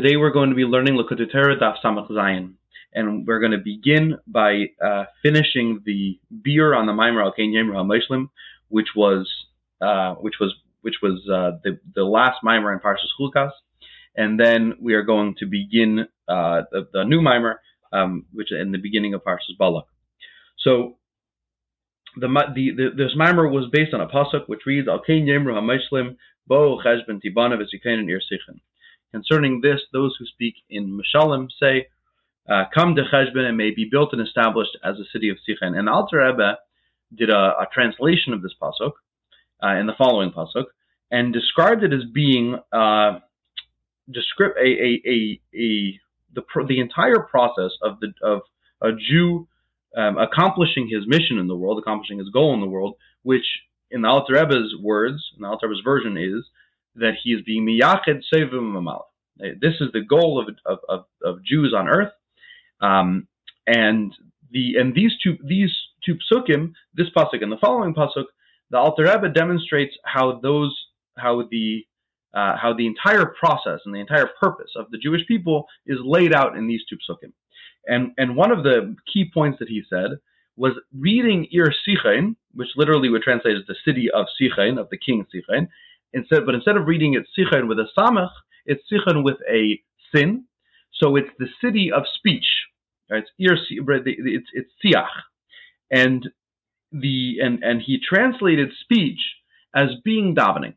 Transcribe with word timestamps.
Today 0.00 0.16
we're 0.16 0.30
going 0.30 0.48
to 0.48 0.56
be 0.56 0.64
learning 0.64 0.96
Torah 1.30 1.58
Daf 1.58 1.74
Samach 1.84 2.10
Zayin, 2.10 2.54
and 2.94 3.26
we're 3.26 3.38
going 3.38 3.52
to 3.52 3.58
begin 3.58 4.16
by 4.26 4.68
uh, 4.82 5.04
finishing 5.22 5.82
the 5.84 6.18
beer 6.42 6.72
on 6.74 6.86
the 6.86 6.92
Maimer 6.92 7.22
Al 7.22 7.32
Kein 7.32 7.52
Yemra 7.52 8.26
which 8.68 8.88
was 8.96 9.30
uh, 9.82 10.14
which 10.14 10.36
was 10.40 10.54
which 10.80 10.94
was 11.02 11.20
uh, 11.30 11.58
the 11.64 11.78
the 11.94 12.02
last 12.02 12.38
Maimer 12.42 12.72
in 12.72 12.78
Parshas 12.78 13.12
Chukas, 13.20 13.50
and 14.16 14.40
then 14.40 14.72
we 14.80 14.94
are 14.94 15.02
going 15.02 15.34
to 15.38 15.44
begin 15.44 16.06
uh, 16.26 16.62
the, 16.72 16.88
the, 16.94 17.04
new 17.04 17.20
Maimer, 17.20 17.56
um, 17.92 18.24
which 18.32 18.52
is 18.52 18.58
in 18.58 18.72
the 18.72 18.78
beginning 18.78 19.12
of 19.12 19.22
Parshas 19.22 19.58
Balak. 19.58 19.84
So 20.60 20.96
the, 22.16 22.26
the, 22.54 22.70
the 22.70 22.88
this 22.96 23.14
Maimer 23.14 23.52
was 23.52 23.68
based 23.70 23.92
on 23.92 24.00
a 24.00 24.08
pasuk 24.08 24.44
which 24.46 24.60
reads 24.64 24.88
Al 24.88 25.02
Kein 25.06 25.26
Yemra 25.26 25.60
HaMoishlim 25.60 26.16
Bo 26.46 26.80
Cheshben 26.82 27.20
Tibana 27.22 27.58
V'Zikain 27.60 28.08
Ir 28.08 28.22
Sichen. 28.32 28.60
Concerning 29.12 29.60
this, 29.60 29.80
those 29.92 30.14
who 30.18 30.26
speak 30.26 30.54
in 30.68 30.98
Mishalim 30.98 31.48
say, 31.60 31.88
uh, 32.48 32.64
"Come 32.74 32.94
to 32.94 33.02
Cheshbon 33.02 33.48
and 33.48 33.56
may 33.56 33.70
be 33.70 33.88
built 33.90 34.12
and 34.12 34.22
established 34.22 34.76
as 34.84 34.96
a 34.98 35.04
city 35.12 35.28
of 35.28 35.38
Sichen." 35.38 35.76
And 35.76 35.88
Alter 35.88 36.18
Rebbe 36.18 36.58
did 37.14 37.30
a, 37.30 37.54
a 37.60 37.66
translation 37.72 38.32
of 38.32 38.42
this 38.42 38.54
pasuk 38.60 38.92
uh, 39.62 39.74
in 39.80 39.86
the 39.86 39.94
following 39.98 40.30
pasuk 40.30 40.66
and 41.10 41.32
described 41.32 41.82
it 41.82 41.92
as 41.92 42.04
being 42.12 42.56
uh, 42.72 43.18
descript 44.10 44.58
a, 44.58 44.66
a, 44.66 45.02
a, 45.06 45.40
a 45.54 46.00
the 46.34 46.42
the 46.68 46.80
entire 46.80 47.20
process 47.20 47.72
of 47.82 47.98
the 48.00 48.12
of 48.22 48.42
a 48.80 48.92
Jew 48.92 49.48
um, 49.96 50.18
accomplishing 50.18 50.88
his 50.88 51.06
mission 51.06 51.38
in 51.38 51.48
the 51.48 51.56
world, 51.56 51.78
accomplishing 51.78 52.18
his 52.18 52.28
goal 52.30 52.54
in 52.54 52.60
the 52.60 52.66
world, 52.66 52.94
which 53.22 53.44
in 53.90 54.02
the 54.02 54.08
Alter 54.08 54.34
Rebbe's 54.34 54.74
words, 54.80 55.20
in 55.36 55.42
the 55.42 55.48
Alter 55.48 55.68
Rebbe's 55.68 55.82
version 55.84 56.16
is 56.16 56.44
that 56.96 57.14
he 57.22 57.30
is 57.30 57.42
being 57.42 57.66
miyached 57.66 58.22
sevim 58.32 58.76
amal. 58.76 59.06
This 59.38 59.74
is 59.80 59.88
the 59.92 60.02
goal 60.02 60.38
of, 60.40 60.54
of, 60.66 60.78
of, 60.88 61.04
of 61.24 61.44
Jews 61.44 61.74
on 61.76 61.88
earth, 61.88 62.12
um, 62.80 63.26
and 63.66 64.12
the 64.50 64.74
and 64.78 64.94
these 64.94 65.12
two 65.22 65.38
these 65.44 65.72
two 66.04 66.16
psukim, 66.30 66.72
this 66.94 67.08
pasuk 67.16 67.42
and 67.42 67.52
the 67.52 67.56
following 67.60 67.94
pasuk, 67.94 68.24
the 68.70 68.78
Alter 68.78 69.04
Rebbe 69.04 69.28
demonstrates 69.28 69.96
how 70.04 70.40
those 70.42 70.76
how 71.16 71.42
the 71.50 71.86
uh, 72.34 72.56
how 72.56 72.72
the 72.74 72.86
entire 72.86 73.26
process 73.26 73.80
and 73.84 73.94
the 73.94 74.00
entire 74.00 74.28
purpose 74.40 74.70
of 74.76 74.90
the 74.90 74.98
Jewish 74.98 75.26
people 75.26 75.66
is 75.86 75.98
laid 76.04 76.34
out 76.34 76.56
in 76.56 76.66
these 76.66 76.82
two 76.88 76.96
psukim. 76.96 77.32
And 77.86 78.12
and 78.18 78.36
one 78.36 78.50
of 78.50 78.62
the 78.62 78.94
key 79.12 79.30
points 79.32 79.58
that 79.60 79.68
he 79.68 79.82
said 79.88 80.18
was 80.56 80.72
reading 80.96 81.48
Ir 81.52 81.72
Sichain, 81.86 82.36
which 82.54 82.68
literally 82.76 83.08
would 83.08 83.22
translate 83.22 83.56
as 83.56 83.66
the 83.66 83.76
city 83.84 84.10
of 84.10 84.26
Sichain, 84.40 84.78
of 84.78 84.90
the 84.90 84.98
king 84.98 85.24
Sichain, 85.34 85.68
Instead, 86.12 86.44
but 86.44 86.54
instead 86.54 86.76
of 86.76 86.86
reading 86.86 87.14
it 87.14 87.26
sichon 87.38 87.68
with 87.68 87.78
a 87.78 87.86
samach, 87.96 88.30
it's 88.66 88.82
sichon 88.92 89.22
with 89.22 89.36
a 89.50 89.80
sin. 90.14 90.44
So 90.94 91.16
it's 91.16 91.30
the 91.38 91.48
city 91.62 91.90
of 91.92 92.02
speech. 92.14 92.46
Right? 93.10 93.24
It's 93.38 93.60
it's 93.70 94.46
it's 94.52 94.70
siach, 94.84 95.08
and 95.90 96.28
the 96.92 97.36
and 97.42 97.62
and 97.62 97.80
he 97.80 97.98
translated 98.00 98.70
speech 98.82 99.20
as 99.74 99.88
being 100.04 100.34
davening. 100.34 100.74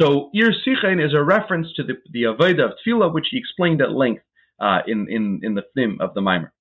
So 0.00 0.30
Ir 0.34 0.52
Sichain 0.66 1.04
is 1.04 1.14
a 1.14 1.22
reference 1.22 1.68
to 1.74 1.82
the 1.82 1.94
the 2.12 2.24
avodah 2.24 2.64
of 2.64 2.72
tefillah, 2.86 3.12
which 3.12 3.28
he 3.30 3.38
explained 3.38 3.82
at 3.82 3.92
length 3.92 4.22
uh, 4.60 4.80
in 4.86 5.06
in 5.10 5.40
in 5.42 5.54
the 5.54 5.64
theme 5.74 5.98
of 6.00 6.14
the 6.14 6.20
mimer. 6.20 6.52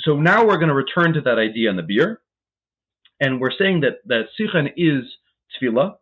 So 0.00 0.16
now 0.16 0.46
we're 0.46 0.58
going 0.58 0.68
to 0.68 0.74
return 0.74 1.14
to 1.14 1.20
that 1.22 1.38
idea 1.38 1.70
in 1.70 1.76
the 1.76 1.82
beer, 1.82 2.20
and 3.20 3.40
we're 3.40 3.56
saying 3.58 3.80
that 3.80 3.98
that 4.06 4.26
Sichain 4.38 4.72
is 4.76 5.04
tefillah, 5.60 5.96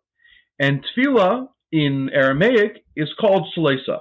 and 0.58 0.84
tefillah 0.96 1.48
in 1.72 2.10
Aramaic 2.12 2.84
is 2.94 3.08
called 3.20 3.46
shleisa. 3.56 4.00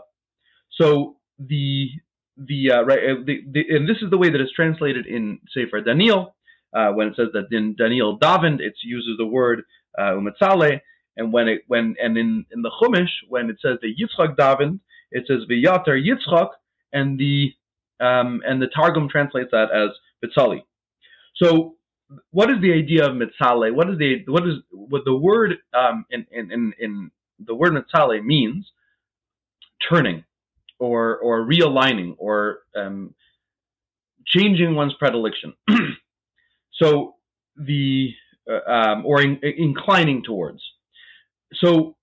So 0.72 1.18
the 1.40 1.90
the 2.38 2.72
uh, 2.72 2.84
right 2.84 3.00
uh, 3.00 3.24
the, 3.26 3.42
the, 3.52 3.76
and 3.76 3.88
this 3.88 3.98
is 4.02 4.10
the 4.10 4.18
way 4.18 4.30
that 4.30 4.42
it's 4.42 4.52
translated 4.54 5.06
in 5.06 5.40
Sefer 5.54 5.82
Daniel 5.82 6.36
uh, 6.76 6.92
when 6.92 7.08
it 7.08 7.16
says 7.16 7.30
that 7.34 7.48
in 7.52 7.76
Daniel 7.76 8.20
davened, 8.20 8.60
it 8.60 8.74
uses 8.84 9.16
the 9.18 9.26
word 9.26 9.64
uh, 9.98 10.12
umetzale, 10.12 10.82
and 11.16 11.32
when 11.32 11.48
it 11.48 11.62
when 11.68 11.96
and 12.02 12.18
in 12.18 12.46
in 12.52 12.62
the 12.62 12.72
Chumash 12.82 13.12
when 13.30 13.50
it 13.50 13.58
says 13.62 13.78
that 13.82 13.94
Yitzchak 14.00 14.36
davened, 14.36 14.80
it 15.12 15.26
says 15.28 15.40
v'yater 15.50 16.02
Yitzchak, 16.02 16.50
and 16.92 17.18
the 17.18 17.54
um, 18.00 18.42
and 18.46 18.62
the 18.62 18.68
Targum 18.68 19.08
translates 19.10 19.52
that 19.52 19.72
as 19.72 19.90
Bitzali. 20.24 20.64
So 21.36 21.75
what 22.32 22.50
is 22.50 22.62
the 22.62 22.74
idea 22.74 23.06
of 23.06 23.16
mitzale? 23.16 23.74
What 23.74 23.90
is 23.90 23.98
the 23.98 24.24
what 24.28 24.48
is 24.48 24.56
what 24.72 25.04
the 25.06 25.16
word 25.16 25.56
um, 25.74 26.06
in, 26.12 26.26
in 26.32 26.74
in 26.80 27.12
the 27.40 27.56
word 27.56 27.74
mitzale 27.74 28.24
means? 28.24 28.72
Turning, 29.90 30.24
or 30.80 31.18
or 31.18 31.46
realigning, 31.46 32.16
or 32.18 32.60
um, 32.76 33.14
changing 34.26 34.76
one's 34.76 34.94
predilection. 34.96 35.54
so 36.74 37.16
the 37.58 38.12
uh, 38.50 38.72
um, 38.72 39.06
or 39.06 39.22
in, 39.22 39.40
inclining 39.44 40.24
towards. 40.24 40.62
So 41.56 41.96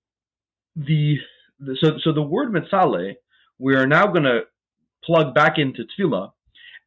the, 0.76 1.18
the 1.60 1.76
so 1.80 1.98
so 2.02 2.12
the 2.12 2.22
word 2.22 2.52
mitzale 2.52 3.14
we 3.58 3.76
are 3.76 3.86
now 3.86 4.06
going 4.06 4.24
to 4.24 4.40
plug 5.04 5.34
back 5.34 5.58
into 5.58 5.84
tefillah 5.84 6.32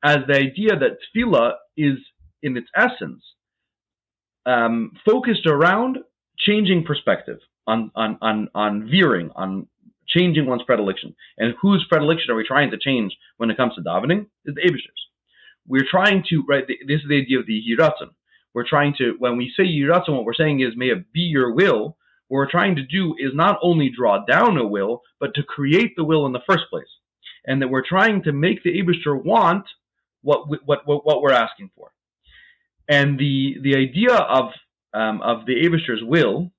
as 0.03 0.17
the 0.27 0.35
idea 0.35 0.77
that 0.77 0.97
tefillah 1.15 1.53
is 1.77 1.97
in 2.45 2.55
its 2.55 2.69
essence, 2.75 3.23
um, 4.45 4.91
focused 5.03 5.45
around 5.47 5.97
changing 6.37 6.83
perspective 6.85 7.39
on, 7.65 7.91
on, 7.95 8.17
on, 8.21 8.37
on 8.53 8.89
veering, 8.89 9.31
on 9.35 9.67
changing 10.07 10.45
one's 10.45 10.63
predilection. 10.63 11.15
And 11.37 11.55
whose 11.61 11.85
predilection 11.89 12.31
are 12.31 12.35
we 12.35 12.45
trying 12.47 12.71
to 12.71 12.77
change 12.77 13.11
when 13.37 13.49
it 13.49 13.57
comes 13.57 13.73
to 13.75 13.81
davening? 13.81 14.27
Is 14.45 14.55
the 14.55 14.61
Abishers. 14.61 15.01
We're 15.67 15.87
trying 15.89 16.23
to, 16.29 16.43
right, 16.47 16.65
this 16.67 17.01
is 17.01 17.09
the 17.09 17.21
idea 17.21 17.39
of 17.39 17.47
the 17.47 17.61
Yiratzon. 17.67 18.11
We're 18.53 18.69
trying 18.69 18.93
to, 18.99 19.15
when 19.17 19.35
we 19.35 19.51
say 19.57 19.65
Yiratzon, 19.65 20.15
what 20.15 20.25
we're 20.25 20.33
saying 20.33 20.59
is, 20.61 20.77
may 20.77 20.89
it 20.89 21.11
be 21.11 21.21
your 21.21 21.51
will. 21.53 21.97
What 22.27 22.37
we're 22.37 22.51
trying 22.51 22.75
to 22.75 22.83
do 22.83 23.15
is 23.17 23.31
not 23.33 23.57
only 23.61 23.89
draw 23.89 24.23
down 24.25 24.57
a 24.57 24.67
will, 24.67 25.01
but 25.19 25.33
to 25.35 25.43
create 25.43 25.93
the 25.95 26.03
will 26.03 26.25
in 26.27 26.33
the 26.33 26.47
first 26.47 26.65
place. 26.69 26.93
And 27.47 27.61
that 27.61 27.69
we're 27.69 27.85
trying 27.85 28.23
to 28.23 28.31
make 28.31 28.63
the 28.63 28.79
Abishter 28.79 29.15
want 29.21 29.65
what, 30.21 30.49
what, 30.49 30.87
what, 30.87 31.05
what 31.05 31.21
we're 31.21 31.31
asking 31.31 31.71
for. 31.75 31.91
And 32.87 33.19
the 33.19 33.55
the 33.61 33.75
idea 33.75 34.13
of 34.15 34.51
um, 34.93 35.21
of 35.21 35.45
the 35.45 35.55
Abishter's 35.55 36.03
will 36.03 36.51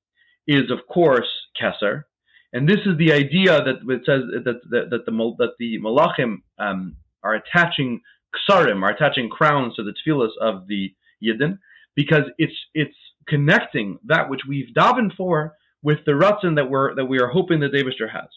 is, 0.47 0.71
of 0.71 0.87
course, 0.93 1.29
Kesser, 1.61 2.05
and 2.53 2.69
this 2.69 2.81
is 2.87 2.97
the 2.99 3.13
idea 3.13 3.63
that 3.63 3.77
it 3.89 4.03
says 4.07 4.23
that 4.45 4.61
that, 4.71 4.91
that 4.91 5.07
the 5.07 5.35
that 5.39 5.55
the 5.59 5.79
Malachim 5.79 6.43
um, 6.59 6.97
are 7.23 7.35
attaching 7.35 8.01
ksarim, 8.35 8.83
are 8.83 8.91
attaching 8.91 9.29
crowns 9.29 9.75
to 9.77 9.83
the 9.83 9.93
tefillas 9.93 10.31
of 10.41 10.67
the 10.67 10.95
Yidden, 11.23 11.59
because 11.95 12.25
it's 12.39 12.57
it's 12.75 12.97
connecting 13.29 13.99
that 14.07 14.29
which 14.29 14.43
we've 14.49 14.73
davened 14.75 15.15
for 15.17 15.55
with 15.83 15.99
the 16.07 16.13
ratzon 16.13 16.57
that 16.57 16.71
we're 16.71 16.95
that 16.95 17.07
we 17.07 17.21
are 17.21 17.29
hoping 17.29 17.61
that 17.61 17.73
Abishter 17.73 18.11
has. 18.11 18.29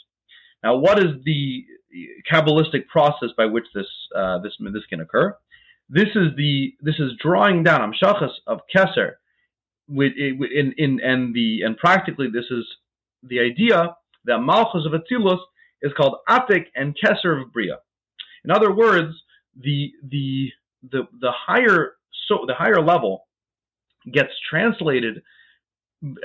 Now, 0.64 0.78
what 0.78 1.00
is 1.00 1.24
the 1.24 1.66
kabbalistic 2.32 2.88
process 2.88 3.30
by 3.38 3.46
which 3.46 3.66
this 3.74 3.88
uh, 4.16 4.40
this 4.40 4.54
this 4.74 4.86
can 4.90 5.02
occur? 5.02 5.36
This 5.90 6.10
is 6.16 6.36
the 6.38 6.76
this 6.82 6.96
is 7.00 7.14
drawing 7.22 7.64
down 7.64 7.92
amshachas 7.92 8.32
of 8.46 8.60
keser, 8.74 9.14
with 9.88 10.14
in 10.16 10.74
in 10.78 11.00
and 11.04 11.34
the 11.34 11.62
and 11.66 11.76
practically 11.78 12.28
this 12.32 12.46
is 12.52 12.66
the 13.24 13.40
idea 13.40 13.96
that 14.26 14.40
malchus 14.40 14.86
of 14.86 14.94
atzilus 14.94 15.40
is 15.82 15.92
called 15.98 16.18
atik 16.30 16.66
and 16.76 16.96
keser 16.96 17.42
of 17.42 17.52
bria. 17.52 17.78
In 18.46 18.52
other 18.52 18.74
words, 18.74 19.16
the 19.60 19.92
the 20.08 20.52
the 20.92 21.08
the 21.20 21.32
higher 21.32 21.94
so 22.28 22.44
the 22.46 22.54
higher 22.54 22.82
level 22.82 23.28
gets 24.14 24.32
translated. 24.50 25.24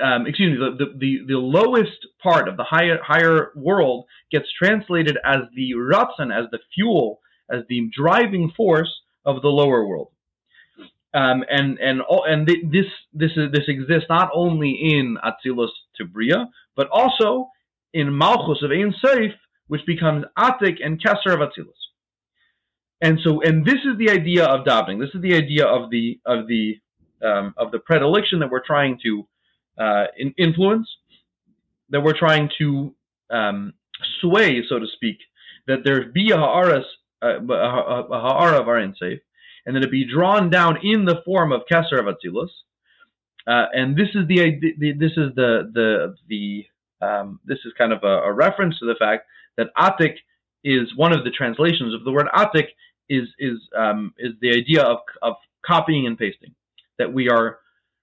Um, 0.01 0.25
excuse 0.25 0.57
me, 0.57 0.65
the, 0.65 0.85
the, 0.85 0.97
the, 0.97 1.33
the, 1.33 1.37
lowest 1.37 2.07
part 2.23 2.47
of 2.47 2.55
the 2.55 2.63
higher 2.63 2.97
higher 3.03 3.51
world 3.57 4.05
gets 4.31 4.45
translated 4.57 5.17
as 5.25 5.39
the 5.53 5.73
ratzon, 5.73 6.33
as 6.33 6.49
the 6.51 6.59
fuel, 6.73 7.19
as 7.51 7.63
the 7.67 7.89
driving 7.93 8.53
force 8.55 8.89
of 9.25 9.41
the 9.41 9.49
lower 9.49 9.85
world. 9.85 10.09
Um, 11.13 11.45
and 11.49 11.79
and 11.79 12.01
and 12.09 12.45
this 12.47 12.85
this 13.13 13.31
is 13.37 13.51
this 13.51 13.63
exists 13.67 14.07
not 14.09 14.29
only 14.33 14.71
in 14.71 15.17
Atzilus 15.23 15.69
to 15.95 16.05
Bria, 16.05 16.49
but 16.75 16.89
also 16.91 17.49
in 17.93 18.17
Malchus 18.17 18.61
of 18.63 18.71
Ein 18.71 18.93
Seif, 19.03 19.33
which 19.67 19.85
becomes 19.87 20.25
Atik 20.37 20.77
and 20.83 21.01
Kesser 21.01 21.33
of 21.33 21.39
Atzilus. 21.39 21.81
And 23.01 23.19
so, 23.23 23.41
and 23.41 23.65
this 23.65 23.75
is 23.85 23.97
the 23.97 24.09
idea 24.09 24.45
of 24.45 24.65
davening. 24.65 24.99
This 24.99 25.13
is 25.15 25.21
the 25.21 25.35
idea 25.35 25.65
of 25.65 25.89
the 25.89 26.19
of 26.25 26.47
the 26.47 26.79
um, 27.25 27.53
of 27.57 27.71
the 27.71 27.79
predilection 27.79 28.39
that 28.39 28.49
we're 28.49 28.65
trying 28.65 28.99
to 29.03 29.27
uh, 29.77 30.05
in 30.17 30.33
influence, 30.37 30.89
that 31.89 32.01
we're 32.01 32.17
trying 32.17 32.49
to 32.57 32.93
um, 33.29 33.73
sway, 34.21 34.63
so 34.67 34.79
to 34.79 34.87
speak, 34.95 35.17
that 35.67 35.79
there 35.83 36.11
be 36.11 36.31
a 36.31 36.37
ha'aras 36.37 36.85
uh, 37.23 37.39
a 37.39 38.19
ha'ara 38.19 38.59
of 38.59 38.67
Arin 38.67 38.93
Seif, 39.01 39.19
and 39.65 39.75
then 39.75 39.83
it 39.83 39.91
be 39.91 40.05
drawn 40.05 40.49
down 40.49 40.77
in 40.83 41.05
the 41.05 41.21
form 41.25 41.51
of 41.51 41.61
Kesser 41.71 41.99
of 41.99 42.05
Atzilus. 42.05 42.49
Uh, 43.47 43.67
and 43.73 43.95
this 43.95 44.09
is 44.15 44.27
the, 44.27 44.59
the, 44.79 44.93
this 44.93 45.11
is 45.11 45.33
the 45.35 45.69
the 45.73 46.15
the 46.27 46.65
um, 47.05 47.39
this 47.45 47.59
is 47.65 47.73
kind 47.77 47.93
of 47.93 48.03
a, 48.03 48.23
a, 48.23 48.33
reference 48.33 48.79
to 48.79 48.85
the 48.85 48.95
fact 48.97 49.27
that 49.57 49.67
Atik 49.77 50.15
is 50.63 50.95
one 50.95 51.13
of 51.13 51.23
the 51.23 51.29
translations 51.29 51.93
of 51.93 52.03
the 52.03 52.11
word 52.11 52.27
Atik 52.35 52.69
is 53.09 53.27
is 53.37 53.59
um, 53.77 54.13
is 54.17 54.33
the 54.41 54.49
idea 54.49 54.81
of 54.81 54.99
of 55.21 55.35
copying 55.65 56.07
and 56.07 56.17
pasting. 56.17 56.55
That 56.97 57.13
we 57.13 57.29
are 57.29 57.59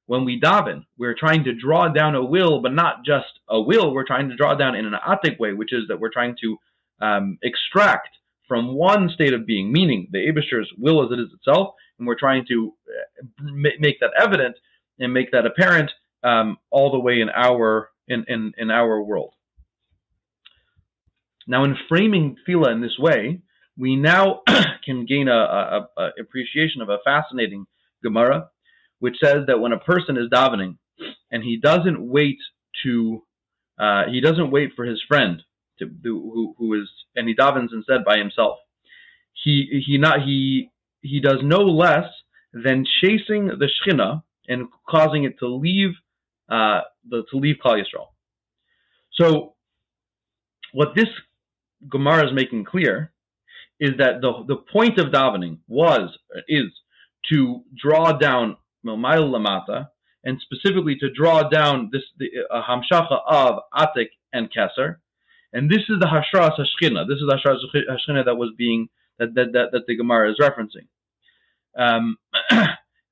when 0.06 0.24
we 0.24 0.40
daven, 0.40 0.84
we're 0.98 1.14
trying 1.14 1.44
to 1.44 1.54
draw 1.54 1.88
down 1.88 2.14
a 2.14 2.24
will, 2.24 2.60
but 2.60 2.72
not 2.72 3.04
just 3.04 3.40
a 3.48 3.60
will. 3.60 3.94
We're 3.94 4.06
trying 4.06 4.28
to 4.28 4.36
draw 4.36 4.54
down 4.54 4.74
in 4.74 4.84
an 4.84 4.94
Atik 5.06 5.38
way, 5.38 5.52
which 5.54 5.72
is 5.72 5.84
that 5.88 5.98
we're 5.98 6.12
trying 6.12 6.36
to 6.42 6.56
um, 7.00 7.38
extract 7.42 8.08
from 8.52 8.74
one 8.74 9.08
state 9.08 9.32
of 9.32 9.46
being, 9.46 9.72
meaning 9.72 10.08
the 10.12 10.18
Abishur's 10.18 10.70
will 10.76 11.02
as 11.02 11.10
it 11.10 11.18
is 11.18 11.30
itself, 11.32 11.74
and 11.98 12.06
we're 12.06 12.18
trying 12.18 12.44
to 12.48 12.74
uh, 12.86 13.44
make 13.78 13.98
that 14.00 14.10
evident 14.20 14.56
and 14.98 15.14
make 15.14 15.32
that 15.32 15.46
apparent 15.46 15.90
um, 16.22 16.58
all 16.70 16.92
the 16.92 17.00
way 17.00 17.22
in 17.22 17.30
our 17.30 17.88
in, 18.08 18.26
in, 18.28 18.52
in 18.58 18.70
our 18.70 19.02
world. 19.02 19.32
Now, 21.46 21.64
in 21.64 21.78
framing 21.88 22.36
tefillah 22.46 22.72
in 22.72 22.82
this 22.82 22.98
way, 22.98 23.40
we 23.78 23.96
now 23.96 24.42
can 24.84 25.06
gain 25.06 25.28
a, 25.28 25.32
a, 25.32 25.88
a, 25.96 26.10
appreciation 26.20 26.82
of 26.82 26.90
a 26.90 26.98
fascinating 27.06 27.64
Gemara, 28.02 28.50
which 28.98 29.16
says 29.18 29.46
that 29.46 29.60
when 29.60 29.72
a 29.72 29.78
person 29.78 30.18
is 30.18 30.28
davening 30.28 30.76
and 31.30 31.42
he 31.42 31.56
doesn't 31.56 32.06
wait 32.06 32.36
to 32.84 33.22
uh, 33.80 34.02
he 34.10 34.20
doesn't 34.20 34.50
wait 34.50 34.72
for 34.76 34.84
his 34.84 35.00
friend 35.08 35.42
to 35.86 36.30
who, 36.34 36.54
who 36.58 36.80
is 36.80 36.88
and 37.16 37.28
he 37.28 37.34
davens 37.34 37.68
instead 37.72 38.04
by 38.04 38.18
himself. 38.18 38.58
He 39.32 39.82
he 39.86 39.98
not 39.98 40.22
he 40.22 40.70
he 41.00 41.20
does 41.20 41.38
no 41.42 41.58
less 41.58 42.06
than 42.52 42.84
chasing 43.02 43.46
the 43.46 43.68
Shechina 43.68 44.22
and 44.48 44.68
causing 44.88 45.24
it 45.24 45.38
to 45.38 45.46
leave 45.48 45.90
uh, 46.48 46.82
the 47.08 47.24
to 47.30 47.36
leave 47.36 47.56
Klal 47.64 47.78
Yisrael. 47.78 48.08
So, 49.12 49.54
what 50.72 50.94
this 50.94 51.08
Gemara 51.90 52.26
is 52.26 52.32
making 52.34 52.64
clear 52.64 53.12
is 53.80 53.90
that 53.98 54.20
the 54.20 54.44
the 54.46 54.56
point 54.72 54.98
of 54.98 55.06
davening 55.06 55.58
was 55.68 56.10
is 56.48 56.70
to 57.30 57.62
draw 57.80 58.12
down 58.12 58.56
Milmayl 58.84 59.30
Lamata 59.30 59.88
and 60.24 60.40
specifically 60.40 60.96
to 60.96 61.10
draw 61.10 61.48
down 61.48 61.90
this 61.92 62.02
the 62.18 62.28
uh, 62.50 62.62
hamshacha 62.62 63.20
of 63.26 63.60
Atik 63.74 64.10
and 64.32 64.48
Keser, 64.52 64.96
and 65.52 65.70
this 65.70 65.82
is 65.88 65.98
the 66.00 66.06
Hashras 66.06 66.58
Hashchina. 66.58 67.06
This 67.06 67.18
is 67.18 67.26
the 67.28 67.38
Hashras 67.44 67.58
Hashchina 67.74 68.24
that 68.24 68.36
was 68.36 68.52
being 68.56 68.88
that 69.18 69.34
that, 69.34 69.52
that, 69.52 69.72
that 69.72 69.86
the 69.86 69.96
Gemara 69.96 70.30
is 70.30 70.38
referencing. 70.40 70.86
Um, 71.76 72.16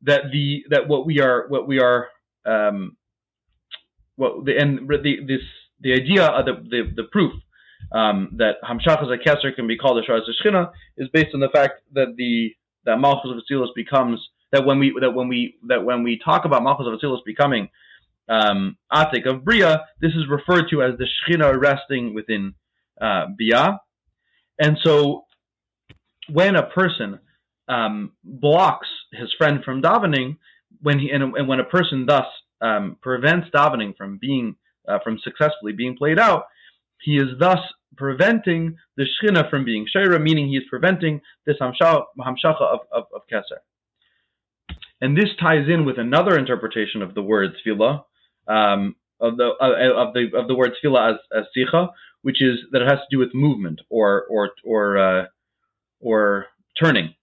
that 0.02 0.30
the 0.32 0.64
that 0.70 0.88
what 0.88 1.06
we 1.06 1.20
are 1.20 1.46
what 1.48 1.66
we 1.68 1.80
are 1.80 2.08
um, 2.46 2.96
what 4.16 4.44
the 4.44 4.56
and 4.56 4.88
the 4.88 5.16
this 5.26 5.42
the 5.80 5.92
idea 5.92 6.26
of 6.26 6.46
the 6.46 6.52
the, 6.68 6.92
the 6.96 7.04
proof 7.04 7.32
um, 7.92 8.30
that 8.36 8.56
Hamshachas 8.62 9.10
Keser 9.26 9.54
can 9.54 9.66
be 9.66 9.76
called 9.76 9.98
a 9.98 10.02
Shara 10.02 10.20
Shechina 10.20 10.70
is 10.96 11.08
based 11.12 11.34
on 11.34 11.40
the 11.40 11.48
fact 11.48 11.82
that 11.92 12.14
the 12.16 12.54
that 12.84 12.98
Malchus 12.98 13.30
of 13.30 13.36
Atzilus 13.36 13.74
becomes 13.74 14.20
that 14.52 14.64
when 14.64 14.78
we 14.78 14.94
that 15.00 15.10
when 15.10 15.28
we 15.28 15.56
that 15.68 15.84
when 15.84 16.02
we 16.02 16.18
talk 16.24 16.44
about 16.44 16.62
Malchus 16.62 16.86
of 16.86 16.98
Atzilus 16.98 17.24
becoming 17.24 17.68
um, 18.30 18.76
Atik 18.92 19.26
of 19.26 19.44
Bria, 19.44 19.84
this 20.00 20.12
is 20.12 20.24
referred 20.28 20.66
to 20.70 20.82
as 20.82 20.92
the 20.98 21.06
Shechina 21.06 21.60
resting 21.60 22.14
within 22.14 22.54
uh, 23.00 23.26
Bria, 23.36 23.80
and 24.58 24.78
so 24.82 25.24
when 26.30 26.56
a 26.56 26.66
person 26.66 27.18
um, 27.68 28.12
blocks 28.24 28.88
his 29.12 29.32
friend 29.36 29.64
from 29.64 29.82
davening, 29.82 30.36
when 30.82 30.98
he 30.98 31.10
and, 31.10 31.34
and 31.36 31.48
when 31.48 31.60
a 31.60 31.64
person 31.64 32.06
thus 32.06 32.26
um, 32.60 32.96
prevents 33.00 33.48
davening 33.54 33.96
from 33.96 34.18
being 34.18 34.56
uh, 34.88 34.98
from 35.02 35.18
successfully 35.22 35.72
being 35.72 35.96
played 35.96 36.18
out, 36.18 36.44
he 37.00 37.16
is 37.16 37.28
thus 37.38 37.58
preventing 37.96 38.76
the 38.96 39.04
shechina 39.04 39.48
from 39.50 39.64
being 39.64 39.86
shaira, 39.94 40.20
meaning 40.20 40.48
he 40.48 40.56
is 40.56 40.64
preventing 40.68 41.20
this 41.46 41.56
hamshacha 41.60 42.04
of, 42.60 42.80
of, 42.92 43.04
of 43.14 43.22
keser. 43.32 43.60
And 45.00 45.16
this 45.16 45.30
ties 45.40 45.68
in 45.68 45.84
with 45.84 45.98
another 45.98 46.38
interpretation 46.38 47.02
of 47.02 47.14
the 47.14 47.22
word 47.22 47.50
tefillah, 47.66 48.04
um, 48.50 48.96
of 49.20 49.36
the 49.36 49.50
uh, 49.60 50.02
of 50.02 50.14
the 50.14 50.30
of 50.36 50.48
the 50.48 50.54
word 50.54 50.72
tefillah 50.82 51.14
as, 51.14 51.18
as 51.36 51.44
sicha, 51.56 51.90
which 52.22 52.42
is 52.42 52.58
that 52.72 52.82
it 52.82 52.88
has 52.88 52.98
to 52.98 53.10
do 53.10 53.18
with 53.18 53.34
movement 53.34 53.80
or 53.88 54.24
or 54.30 54.50
or 54.64 54.98
uh, 54.98 55.24
or 56.00 56.46
turning. 56.80 57.14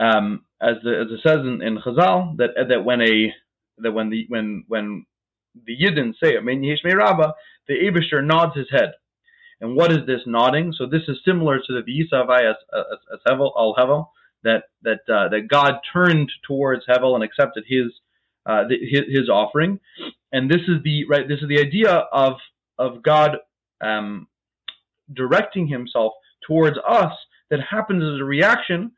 Um, 0.00 0.44
as, 0.60 0.76
the, 0.82 0.90
as 1.00 1.06
it 1.10 1.20
says 1.22 1.40
in, 1.40 1.62
in 1.62 1.78
Chazal, 1.78 2.36
that 2.38 2.50
that 2.68 2.84
when 2.84 3.00
a 3.00 3.32
that 3.78 3.92
when 3.92 4.10
the 4.10 4.26
when 4.28 4.64
when 4.68 5.06
the 5.66 5.76
Yidden 5.76 6.14
say 6.22 6.36
Amen 6.36 6.62
Yishmei 6.62 6.96
Rabba, 6.96 7.34
the 7.66 7.74
Abishur 7.74 8.24
nods 8.24 8.56
his 8.56 8.70
head. 8.70 8.92
And 9.60 9.74
what 9.74 9.90
is 9.90 10.06
this 10.06 10.20
nodding? 10.26 10.72
So 10.72 10.86
this 10.86 11.02
is 11.08 11.18
similar 11.24 11.58
to 11.58 11.82
the 11.82 11.82
Yisavai 11.82 12.50
as, 12.50 12.56
as, 12.72 12.98
as 13.12 13.20
Hevel 13.26 13.52
al 13.56 13.74
Hevel, 13.76 14.06
that 14.44 14.64
that 14.82 15.00
uh, 15.12 15.28
that 15.30 15.48
God 15.48 15.74
turned 15.92 16.30
towards 16.46 16.84
Hevel 16.86 17.14
and 17.14 17.24
accepted 17.24 17.64
his, 17.66 17.92
uh, 18.48 18.64
the, 18.68 18.76
his 18.80 19.28
offering, 19.28 19.78
and 20.32 20.50
this 20.50 20.62
is 20.62 20.82
the 20.82 21.04
right. 21.08 21.28
This 21.28 21.40
is 21.40 21.48
the 21.48 21.60
idea 21.60 21.90
of 21.90 22.34
of 22.78 23.02
God 23.02 23.36
um, 23.80 24.26
directing 25.14 25.68
Himself 25.68 26.12
towards 26.46 26.78
us 26.88 27.12
that 27.50 27.60
happens 27.70 28.02
as 28.02 28.20
a 28.20 28.24
reaction 28.24 28.92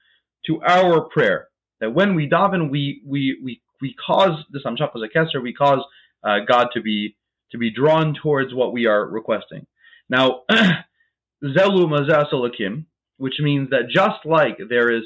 to 0.47 0.61
our 0.63 1.03
prayer. 1.03 1.49
That 1.81 1.93
when 1.95 2.15
we 2.15 2.29
daven, 2.29 2.71
we 2.71 3.03
we 3.07 3.39
we 3.43 3.61
we 3.81 3.95
cause 4.07 4.45
this 4.53 4.63
a 4.65 4.71
keser, 4.71 5.43
we 5.43 5.55
cause 5.55 5.81
uh, 6.23 6.39
God 6.47 6.69
to 6.75 6.81
be 6.81 7.17
to 7.53 7.59
be 7.59 7.71
drawn 7.71 8.15
towards 8.15 8.55
what 8.55 8.73
we 8.73 8.87
are 8.87 9.07
requesting. 9.07 9.67
Now, 10.09 10.43
zelu 10.51 10.85
mazasalakim, 11.45 12.85
which 13.17 13.41
means 13.41 13.71
that 13.71 13.89
just 13.93 14.25
like 14.25 14.59
there 14.69 14.93
is 14.93 15.03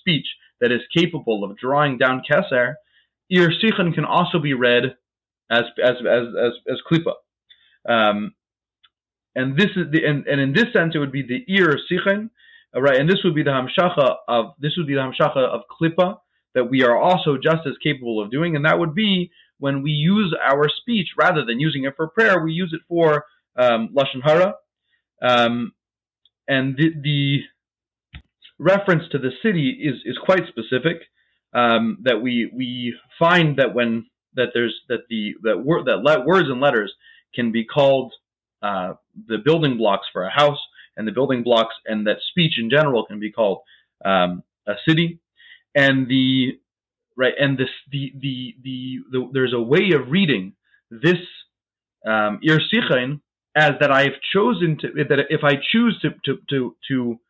speech 0.00 0.26
that 0.60 0.72
is 0.72 0.80
capable 0.94 1.44
of 1.44 1.56
drawing 1.56 1.98
down 1.98 2.22
keser, 2.28 2.74
ir 3.30 3.50
sichen 3.62 3.94
can 3.94 4.04
also 4.04 4.38
be 4.38 4.54
read 4.54 4.96
as 5.50 5.64
as 5.82 5.96
as 6.00 6.26
as, 6.38 6.52
as 6.68 6.78
klipa. 6.90 7.14
Um, 7.88 8.34
and 9.34 9.56
this 9.56 9.70
is 9.76 9.90
the 9.92 10.04
and, 10.04 10.26
and 10.26 10.40
in 10.40 10.52
this 10.52 10.72
sense 10.72 10.94
it 10.94 10.98
would 10.98 11.12
be 11.12 11.22
the 11.22 11.44
ear 11.52 11.78
sichen, 11.90 12.30
uh, 12.74 12.80
right? 12.80 12.98
And 12.98 13.08
this 13.08 13.20
would 13.24 13.34
be 13.34 13.42
the 13.42 13.50
hamshacha 13.50 14.16
of 14.28 14.54
this 14.58 14.72
would 14.76 14.86
be 14.86 14.94
the 14.94 15.00
hamshacha 15.00 15.36
of 15.36 15.62
klipa 15.80 16.18
that 16.54 16.70
we 16.70 16.82
are 16.82 16.96
also 16.96 17.36
just 17.36 17.66
as 17.66 17.74
capable 17.82 18.20
of 18.20 18.30
doing, 18.30 18.56
and 18.56 18.64
that 18.64 18.78
would 18.78 18.94
be 18.94 19.30
when 19.58 19.82
we 19.82 19.90
use 19.90 20.34
our 20.42 20.68
speech 20.80 21.08
rather 21.16 21.44
than 21.44 21.60
using 21.60 21.84
it 21.84 21.94
for 21.96 22.08
prayer, 22.08 22.42
we 22.42 22.52
use 22.52 22.72
it 22.72 22.80
for 22.88 23.24
um, 23.56 23.90
lashon 23.94 24.22
hara, 24.22 24.54
um, 25.22 25.72
and 26.48 26.76
the, 26.76 26.90
the, 27.02 27.40
reference 28.58 29.02
to 29.12 29.18
the 29.18 29.30
city 29.42 29.78
is 29.82 29.96
is 30.04 30.16
quite 30.24 30.42
specific. 30.48 31.02
Um, 31.56 31.98
that 32.02 32.20
we 32.20 32.50
we 32.54 32.94
find 33.18 33.58
that 33.58 33.74
when 33.74 34.06
that 34.34 34.48
there's 34.54 34.74
that 34.88 35.08
the 35.08 35.34
that 35.42 35.64
word 35.64 35.86
that 35.86 35.98
le- 35.98 36.26
words 36.26 36.48
and 36.50 36.60
letters 36.60 36.92
can 37.34 37.50
be 37.52 37.64
called 37.64 38.12
uh, 38.62 38.94
the 39.26 39.38
building 39.38 39.78
blocks 39.78 40.06
for 40.12 40.24
a 40.24 40.30
house, 40.30 40.58
and 40.96 41.08
the 41.08 41.12
building 41.12 41.42
blocks 41.42 41.74
and 41.86 42.06
that 42.06 42.18
speech 42.30 42.54
in 42.58 42.68
general 42.70 43.06
can 43.06 43.18
be 43.18 43.32
called 43.32 43.60
um, 44.04 44.42
a 44.66 44.74
city. 44.86 45.20
And 45.74 46.08
the 46.08 46.58
right 47.16 47.34
and 47.38 47.58
this 47.58 47.70
the 47.90 48.12
the 48.20 48.54
the, 48.62 48.98
the 49.10 49.30
there's 49.32 49.54
a 49.54 49.60
way 49.60 49.92
of 49.94 50.10
reading 50.10 50.54
this 50.90 51.18
um, 52.06 52.40
as 53.56 53.72
that 53.80 53.90
I 53.90 54.02
have 54.02 54.20
chosen 54.32 54.78
to 54.80 54.88
that 55.08 55.26
if 55.30 55.42
I 55.42 55.54
choose 55.72 55.98
to 56.02 56.10
to 56.26 56.38
to 56.50 56.76
to 56.88 57.20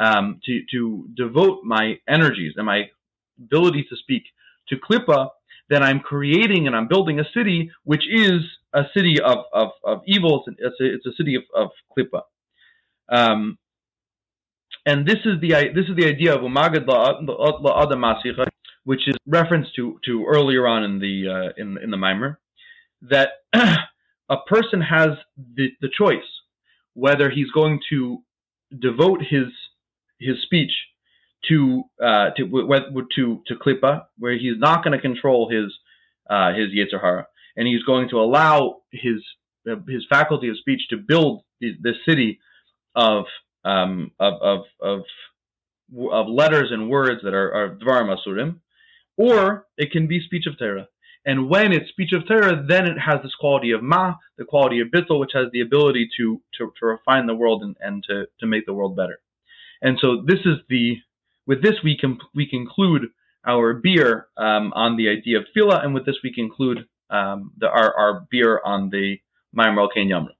um, 0.00 0.40
to, 0.44 0.62
to 0.72 1.08
devote 1.16 1.62
my 1.62 1.98
energies 2.08 2.54
and 2.56 2.66
my 2.66 2.90
ability 3.38 3.86
to 3.88 3.96
speak 3.96 4.22
to 4.68 4.76
Klippa, 4.76 5.28
then 5.68 5.82
I'm 5.82 6.00
creating 6.00 6.66
and 6.66 6.76
I'm 6.76 6.88
building 6.88 7.20
a 7.20 7.24
city 7.34 7.70
which 7.84 8.04
is 8.10 8.40
a 8.72 8.82
city 8.94 9.20
of, 9.20 9.38
of, 9.52 9.70
of 9.84 10.02
evil. 10.06 10.44
It's 10.46 10.80
a, 10.80 10.84
it's 10.84 11.06
a 11.06 11.12
city 11.16 11.36
of, 11.36 11.42
of 11.54 11.70
Klippa. 11.96 12.22
Um, 13.08 13.58
and 14.86 15.06
this 15.06 15.18
is 15.24 15.40
the 15.40 15.50
this 15.74 15.86
is 15.88 15.96
the 15.96 16.06
idea 16.06 16.34
of 16.34 16.42
umagad 16.42 16.86
la'adam 16.86 17.98
masicha, 17.98 18.46
which 18.84 19.08
is 19.08 19.14
reference 19.26 19.66
to 19.76 19.98
to 20.04 20.26
earlier 20.26 20.66
on 20.66 20.84
in 20.84 20.98
the 20.98 21.28
uh, 21.28 21.52
in 21.56 21.78
in 21.82 21.90
the 21.90 21.96
mimer, 21.96 22.38
that 23.02 23.30
a 23.54 24.36
person 24.46 24.80
has 24.82 25.10
the, 25.56 25.68
the 25.80 25.88
choice 25.96 26.22
whether 26.94 27.28
he's 27.30 27.50
going 27.50 27.80
to 27.90 28.22
devote 28.80 29.20
his 29.20 29.46
his 30.18 30.36
speech 30.42 30.72
to 31.48 31.84
uh, 32.02 32.30
to 32.36 32.48
to 33.14 33.42
to 33.46 33.54
klippa, 33.56 34.04
where 34.18 34.36
he's 34.36 34.58
not 34.58 34.84
going 34.84 34.92
to 34.92 35.00
control 35.00 35.50
his 35.50 35.72
uh, 36.28 36.52
his 36.52 36.68
yetzer 36.70 37.00
hara, 37.00 37.26
and 37.56 37.66
he's 37.66 37.82
going 37.82 38.08
to 38.10 38.20
allow 38.20 38.82
his 38.92 39.22
his 39.88 40.04
faculty 40.08 40.48
of 40.48 40.58
speech 40.58 40.82
to 40.90 40.96
build 40.96 41.42
this 41.60 41.96
city 42.06 42.38
of 42.94 43.24
um, 43.64 44.10
of, 44.20 44.34
of, 44.42 44.60
of, 44.82 45.00
of 46.12 46.28
letters 46.28 46.70
and 46.70 46.90
words 46.90 47.20
that 47.24 47.32
are, 47.32 47.54
are 47.54 47.76
Dvarim 47.76 48.14
Asurim, 48.14 48.56
or 49.16 49.66
it 49.78 49.90
can 49.90 50.06
be 50.06 50.20
speech 50.20 50.44
of 50.46 50.58
Torah. 50.58 50.88
And 51.26 51.48
when 51.48 51.72
it's 51.72 51.88
speech 51.88 52.12
of 52.12 52.28
Torah, 52.28 52.62
then 52.68 52.86
it 52.86 52.98
has 52.98 53.22
this 53.22 53.34
quality 53.40 53.70
of 53.70 53.82
ma, 53.82 54.14
the 54.36 54.44
quality 54.44 54.80
of 54.80 54.88
bittul, 54.88 55.18
which 55.20 55.30
has 55.32 55.46
the 55.52 55.62
ability 55.62 56.08
to 56.18 56.42
to, 56.58 56.72
to 56.78 56.86
refine 56.86 57.26
the 57.26 57.34
world 57.34 57.62
and, 57.62 57.76
and 57.80 58.04
to, 58.08 58.26
to 58.40 58.46
make 58.46 58.66
the 58.66 58.74
world 58.74 58.94
better. 58.96 59.18
And 59.80 59.98
so 60.00 60.22
this 60.26 60.40
is 60.44 60.58
the 60.68 60.96
with 61.46 61.62
this 61.62 61.74
we 61.82 61.96
can 61.96 62.18
we 62.34 62.48
conclude 62.48 63.08
our 63.46 63.74
beer 63.74 64.28
um, 64.36 64.72
on 64.74 64.96
the 64.96 65.08
idea 65.08 65.38
of 65.38 65.44
tefillah, 65.54 65.84
and 65.84 65.94
with 65.94 66.06
this 66.06 66.16
we 66.22 66.32
conclude 66.32 66.86
um, 67.10 67.52
the, 67.58 67.68
our 67.68 67.94
our 67.94 68.26
beer 68.30 68.60
on 68.64 68.90
the 68.90 69.18
Maimer 69.56 69.88
Ken 69.92 70.08
Yamra. 70.08 70.30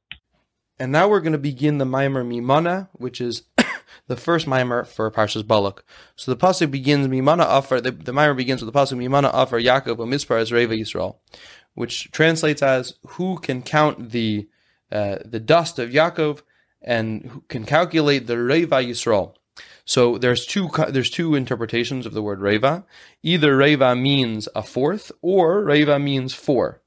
And 0.79 0.91
now 0.91 1.09
we're 1.09 1.21
going 1.21 1.33
to 1.33 1.39
begin 1.39 1.79
the 1.79 1.85
Maimer 1.85 2.27
Mimana, 2.27 2.89
which 2.93 3.21
is 3.21 3.43
the 4.09 4.17
first 4.17 4.47
Maimer 4.47 4.87
for 4.87 5.09
Parshas 5.11 5.47
Balak. 5.47 5.85
So 6.17 6.33
the 6.33 6.37
pasuk 6.37 6.71
begins 6.71 7.07
Mimana 7.07 7.47
Afar. 7.47 7.81
The, 7.81 7.93
the 7.93 8.13
Maimer 8.13 8.37
begins 8.37 8.63
with 8.63 8.73
the 8.73 8.79
pasuk 8.79 8.99
Mimana 8.99 9.31
Afar 9.33 9.61
Yaakov 9.61 9.99
Mispar 9.99 10.41
as 10.41 10.53
Reva 10.53 10.75
Yisrael, 10.75 11.17
which 11.75 12.11
translates 12.11 12.63
as 12.63 12.95
Who 13.07 13.39
can 13.39 13.63
count 13.63 14.11
the 14.11 14.49
uh, 14.91 15.19
the 15.25 15.41
dust 15.41 15.79
of 15.79 15.91
Yaakov 15.91 16.43
and 16.83 17.25
who 17.27 17.41
can 17.49 17.65
calculate 17.65 18.27
the 18.27 18.39
Reva 18.39 18.77
Yisrael. 18.77 19.35
So 19.85 20.17
there's 20.17 20.47
two 20.47 20.71
there's 20.89 21.11
two 21.11 21.35
interpretations 21.35 22.07
of 22.07 22.15
the 22.15 22.23
word 22.23 22.41
Reva. 22.41 22.85
Either 23.23 23.57
Reva 23.57 23.95
means 23.95 24.49
a 24.55 24.63
fourth, 24.63 25.13
or 25.21 25.63
Reva 25.63 25.99
means 25.99 26.35
four. 26.35 26.81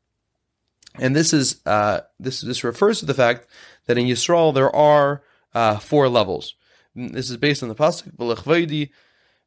And 0.95 1.15
this 1.15 1.31
is 1.31 1.61
uh, 1.65 2.01
this 2.19 2.41
this 2.41 2.63
refers 2.63 2.99
to 2.99 3.05
the 3.05 3.13
fact 3.13 3.47
that 3.85 3.97
in 3.97 4.07
Yisrael 4.07 4.53
there 4.53 4.75
are 4.75 5.21
uh, 5.53 5.77
four 5.77 6.09
levels. 6.09 6.55
This 6.95 7.29
is 7.29 7.37
based 7.37 7.61
on 7.61 7.69
the 7.69 7.75
pasuk 7.75 8.15
B'lechvaydi 8.15 8.89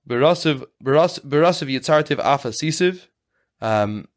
Berasiv 0.09 0.67
Yitzartiv 0.83 2.19
um, 3.61 4.09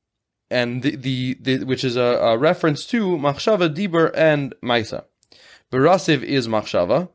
and 0.50 0.82
the, 0.82 0.96
the, 0.96 1.38
the 1.42 1.64
which 1.64 1.84
is 1.84 1.96
a, 1.96 2.02
a 2.02 2.38
reference 2.38 2.86
to 2.88 3.18
Machshava, 3.18 3.74
Dibur, 3.74 4.12
and 4.16 4.54
Maisa. 4.64 5.06
Berasiv 5.72 6.22
is 6.22 6.48
Machshava 6.48 7.10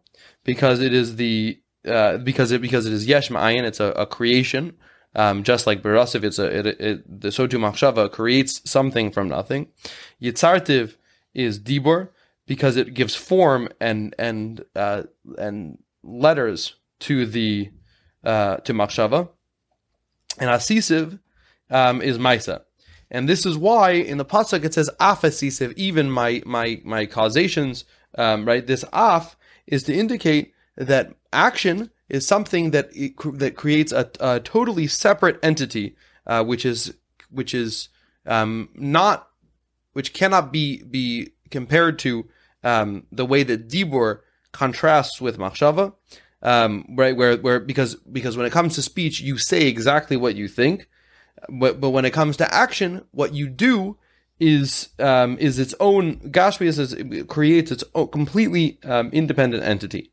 because 0.44 0.80
it 0.80 0.92
is 0.92 1.16
the 1.16 1.60
uh, 1.86 2.18
because 2.18 2.52
it 2.52 2.60
because 2.60 2.86
it 2.86 2.92
is 2.92 3.06
yesh 3.06 3.28
ma'ayin, 3.28 3.64
it's 3.64 3.80
a, 3.80 3.92
a 3.92 4.06
creation. 4.06 4.76
Um, 5.14 5.42
just 5.42 5.66
like 5.66 5.82
berasiv, 5.82 6.22
it's 6.22 6.38
a 6.38 6.58
it, 6.58 6.66
it, 6.66 7.20
the 7.20 7.28
sotu 7.28 7.58
machshava 7.58 8.10
creates 8.10 8.60
something 8.68 9.10
from 9.10 9.28
nothing. 9.28 9.68
Yitzartiv 10.22 10.96
is 11.34 11.58
dibur 11.58 12.10
because 12.46 12.76
it 12.76 12.94
gives 12.94 13.14
form 13.14 13.68
and 13.80 14.14
and 14.18 14.64
uh, 14.76 15.04
and 15.38 15.78
letters 16.02 16.74
to 17.00 17.26
the 17.26 17.70
uh, 18.24 18.56
to 18.58 18.74
machshava, 18.74 19.28
and 20.38 20.50
asisiv 20.50 21.20
um, 21.70 22.02
is 22.02 22.18
maisa. 22.18 22.62
And 23.10 23.28
this 23.28 23.46
is 23.46 23.56
why 23.56 23.92
in 23.92 24.18
the 24.18 24.24
pasuk 24.24 24.64
it 24.64 24.74
says 24.74 24.90
afasisiv, 25.00 25.72
even 25.76 26.10
my 26.10 26.42
my 26.44 26.80
my 26.84 27.06
causations, 27.06 27.84
um, 28.16 28.44
right? 28.44 28.66
This 28.66 28.84
af 28.92 29.36
is 29.66 29.82
to 29.84 29.94
indicate 29.94 30.52
that 30.76 31.14
action 31.32 31.90
is 32.08 32.26
something 32.26 32.70
that 32.70 32.90
that 33.34 33.54
creates 33.56 33.92
a, 33.92 34.10
a, 34.20 34.40
totally 34.40 34.86
separate 34.86 35.38
entity, 35.42 35.96
uh, 36.26 36.44
which 36.44 36.64
is 36.64 36.94
which 37.30 37.54
is 37.54 37.88
um, 38.26 38.68
not 38.74 39.28
which 39.92 40.12
cannot 40.12 40.52
be 40.52 40.82
be 40.82 41.32
compared 41.50 41.98
to 42.00 42.28
um, 42.64 43.06
the 43.12 43.26
way 43.26 43.42
that 43.42 43.68
Dibur 43.68 44.20
contrasts 44.52 45.20
with 45.20 45.38
Machshava, 45.38 45.94
um, 46.42 46.84
right? 46.90 47.16
Where 47.16 47.36
where 47.36 47.60
because 47.60 47.96
because 47.96 48.36
when 48.36 48.46
it 48.46 48.52
comes 48.52 48.74
to 48.76 48.82
speech, 48.82 49.20
you 49.20 49.38
say 49.38 49.66
exactly 49.66 50.16
what 50.16 50.34
you 50.34 50.48
think, 50.48 50.88
but 51.48 51.80
but 51.80 51.90
when 51.90 52.04
it 52.04 52.12
comes 52.12 52.36
to 52.38 52.54
action, 52.54 53.04
what 53.10 53.34
you 53.34 53.48
do 53.48 53.98
is 54.40 54.90
um, 54.98 55.36
is 55.38 55.58
its 55.58 55.74
own 55.80 56.16
Gashmias 56.30 57.28
creates 57.28 57.70
its 57.70 57.84
own 57.94 58.08
completely 58.08 58.78
um, 58.84 59.10
independent 59.10 59.64
entity. 59.64 60.12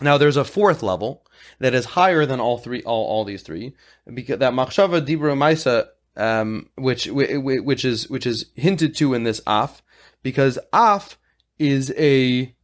Now 0.00 0.18
there's 0.18 0.36
a 0.36 0.44
fourth 0.44 0.82
level 0.82 1.24
that 1.58 1.74
is 1.74 1.84
higher 1.86 2.26
than 2.26 2.40
all 2.40 2.58
three, 2.58 2.82
all, 2.82 3.06
all 3.06 3.24
these 3.24 3.42
three, 3.42 3.74
because 4.12 4.38
that 4.38 4.52
machshava 4.52 5.00
dibra 5.00 5.34
maisa, 5.34 5.88
um, 6.16 6.68
which 6.76 7.06
which 7.06 7.84
is 7.84 8.08
which 8.10 8.26
is 8.26 8.46
hinted 8.54 8.94
to 8.96 9.14
in 9.14 9.24
this 9.24 9.40
af, 9.46 9.82
because 10.22 10.58
af 10.72 11.18
is 11.58 11.92
a 11.96 12.54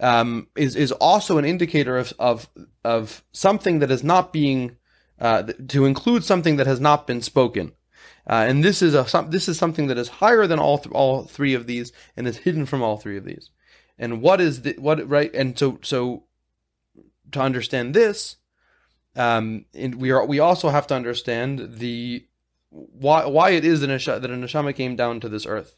um, 0.00 0.48
is 0.56 0.74
is 0.74 0.92
also 0.92 1.38
an 1.38 1.44
indicator 1.44 1.96
of 1.96 2.12
of 2.18 2.48
of 2.84 3.22
something 3.32 3.78
that 3.78 3.90
is 3.90 4.02
not 4.02 4.32
being 4.32 4.76
uh, 5.20 5.44
to 5.68 5.84
include 5.84 6.24
something 6.24 6.56
that 6.56 6.66
has 6.66 6.80
not 6.80 7.06
been 7.06 7.22
spoken. 7.22 7.72
Uh, 8.26 8.44
and 8.48 8.64
this 8.64 8.82
is 8.82 8.94
a 8.94 9.26
this 9.28 9.48
is 9.48 9.58
something 9.58 9.86
that 9.86 9.98
is 9.98 10.08
higher 10.08 10.46
than 10.46 10.58
all 10.58 10.78
th- 10.78 10.92
all 10.92 11.24
three 11.24 11.54
of 11.54 11.66
these 11.66 11.92
and 12.16 12.26
is 12.26 12.38
hidden 12.38 12.66
from 12.66 12.82
all 12.82 12.96
three 12.96 13.16
of 13.16 13.24
these. 13.24 13.50
And 13.98 14.22
what 14.22 14.40
is 14.40 14.62
the 14.62 14.74
what 14.78 15.06
right? 15.08 15.32
And 15.34 15.58
so 15.58 15.78
so 15.82 16.24
to 17.32 17.40
understand 17.40 17.94
this, 17.94 18.36
um, 19.16 19.64
and 19.74 19.96
we 19.96 20.10
are 20.10 20.24
we 20.24 20.38
also 20.38 20.68
have 20.68 20.86
to 20.88 20.94
understand 20.94 21.76
the 21.78 22.24
why 22.70 23.26
why 23.26 23.50
it 23.50 23.64
is 23.64 23.80
that, 23.80 23.90
Nesha, 23.90 24.20
that 24.20 24.30
a 24.30 24.34
neshama 24.34 24.74
came 24.74 24.96
down 24.96 25.20
to 25.20 25.28
this 25.28 25.46
earth, 25.46 25.74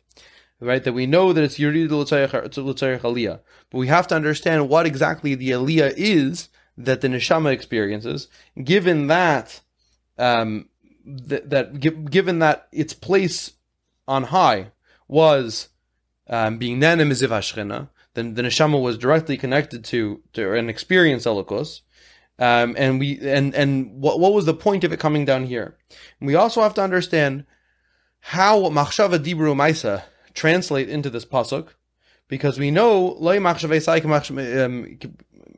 right? 0.60 0.82
That 0.84 0.92
we 0.92 1.06
know 1.06 1.32
that 1.32 1.42
it's 1.42 1.58
Yurid 1.58 1.90
L'Tzarech 1.90 3.00
Aliyah, 3.00 3.40
but 3.70 3.78
we 3.78 3.86
have 3.88 4.06
to 4.08 4.14
understand 4.14 4.68
what 4.68 4.86
exactly 4.86 5.34
the 5.34 5.50
Aliyah 5.50 5.94
is 5.96 6.48
that 6.76 7.00
the 7.00 7.08
neshama 7.08 7.52
experiences, 7.52 8.28
given 8.62 9.06
that 9.06 9.60
um, 10.18 10.68
that, 11.04 11.50
that 11.50 11.80
given 12.10 12.38
that 12.40 12.68
its 12.72 12.92
place 12.92 13.52
on 14.06 14.24
high 14.24 14.72
was 15.08 15.68
um, 16.28 16.58
being 16.58 16.80
nanim 16.80 17.10
Ziv 17.10 17.68
then 17.68 17.88
the 18.14 18.22
neshama 18.22 18.80
was 18.80 18.98
directly 18.98 19.36
connected 19.36 19.84
to 19.84 20.20
to 20.32 20.54
an 20.54 20.68
experience 20.68 21.24
elikos. 21.24 21.80
Um, 22.38 22.74
and 22.78 22.98
we 22.98 23.18
and 23.20 23.54
and 23.54 24.00
what 24.00 24.18
what 24.18 24.32
was 24.32 24.46
the 24.46 24.54
point 24.54 24.84
of 24.84 24.92
it 24.92 25.00
coming 25.00 25.24
down 25.24 25.44
here? 25.46 25.76
And 26.18 26.26
we 26.26 26.34
also 26.34 26.62
have 26.62 26.74
to 26.74 26.82
understand 26.82 27.44
how 28.20 28.60
machshava 28.70 29.18
dibru 29.18 29.54
maisa 29.54 30.04
translate 30.34 30.88
into 30.88 31.10
this 31.10 31.24
pasuk, 31.24 31.68
because 32.28 32.58
we 32.58 32.70
know 32.70 33.16
loy 33.18 33.36
um, 33.36 33.42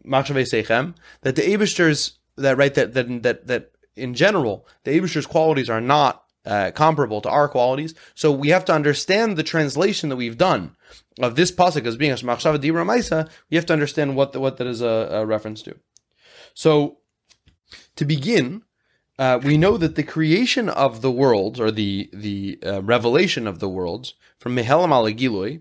sechem 0.04 0.94
that 1.22 1.36
the 1.36 1.42
Abishters 1.42 2.12
that 2.36 2.56
right 2.56 2.74
that 2.74 2.94
that 2.94 3.22
that 3.22 3.46
that 3.46 3.70
in 3.94 4.14
general 4.14 4.66
the 4.82 4.98
Abishters 4.98 5.28
qualities 5.28 5.70
are 5.70 5.80
not 5.80 6.24
uh, 6.44 6.70
comparable 6.74 7.20
to 7.20 7.30
our 7.30 7.48
qualities. 7.48 7.94
So 8.14 8.32
we 8.32 8.48
have 8.48 8.64
to 8.66 8.74
understand 8.74 9.36
the 9.36 9.42
translation 9.42 10.08
that 10.08 10.16
we've 10.16 10.36
done 10.36 10.76
of 11.20 11.36
this 11.36 11.52
pasuk 11.52 11.86
as 11.86 11.96
being 11.96 12.12
a 12.12 12.16
machshava 12.16 12.58
dibra 12.58 12.84
maisa. 12.84 13.28
We 13.50 13.56
have 13.56 13.66
to 13.66 13.72
understand 13.72 14.16
what 14.16 14.32
the, 14.32 14.40
what 14.40 14.56
that 14.56 14.66
is 14.66 14.80
a, 14.80 15.08
a 15.12 15.26
reference 15.26 15.62
to. 15.62 15.76
So 16.54 16.98
to 17.96 18.04
begin, 18.04 18.62
uh, 19.18 19.38
we 19.42 19.56
know 19.56 19.76
that 19.76 19.94
the 19.94 20.02
creation 20.02 20.68
of 20.68 21.00
the 21.02 21.10
worlds 21.10 21.60
or 21.60 21.70
the 21.70 22.10
the 22.12 22.58
uh, 22.64 22.82
revelation 22.82 23.46
of 23.46 23.60
the 23.60 23.68
worlds 23.68 24.14
from 24.38 24.56
Mehelam 24.56 24.90
Alagiloi 24.90 25.60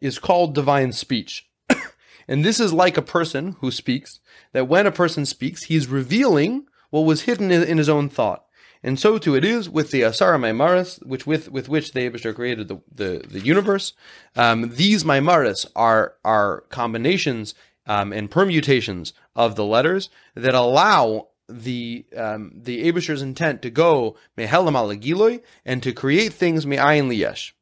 is 0.00 0.18
called 0.18 0.54
divine 0.54 0.92
speech. 0.92 1.48
and 2.28 2.44
this 2.44 2.60
is 2.60 2.72
like 2.72 2.96
a 2.96 3.02
person 3.02 3.56
who 3.60 3.70
speaks, 3.70 4.20
that 4.52 4.68
when 4.68 4.86
a 4.86 4.92
person 4.92 5.26
speaks, 5.26 5.64
he's 5.64 5.86
revealing 5.86 6.66
what 6.90 7.02
was 7.02 7.22
hidden 7.22 7.50
in 7.50 7.78
his 7.78 7.88
own 7.88 8.08
thought. 8.08 8.44
And 8.82 8.98
so 8.98 9.18
too 9.18 9.36
it 9.36 9.44
is 9.44 9.70
with 9.70 9.90
the 9.90 10.02
Asara 10.02 10.38
Maimaris, 10.38 11.04
which 11.06 11.26
with, 11.26 11.50
with 11.50 11.68
which 11.68 11.92
the 11.92 12.08
Abishar 12.08 12.34
created 12.34 12.68
the, 12.68 12.80
the, 12.92 13.24
the 13.28 13.40
universe. 13.40 13.92
Um, 14.34 14.70
these 14.74 15.04
Maimaris 15.04 15.66
are, 15.76 16.14
are 16.24 16.62
combinations 16.68 17.54
um, 17.86 18.12
and 18.12 18.30
permutations 18.30 19.12
of 19.34 19.56
the 19.56 19.64
letters 19.64 20.10
that 20.34 20.54
allow 20.54 21.28
the 21.48 22.06
um, 22.16 22.52
the 22.54 22.90
Abishar's 22.90 23.20
intent 23.20 23.62
to 23.62 23.70
go 23.70 24.16
mehelam 24.38 24.74
alagiloi 24.74 25.42
and 25.64 25.82
to 25.82 25.92
create 25.92 26.32
things 26.32 26.66
me'ayin 26.66 27.08
liyesh. 27.10 27.52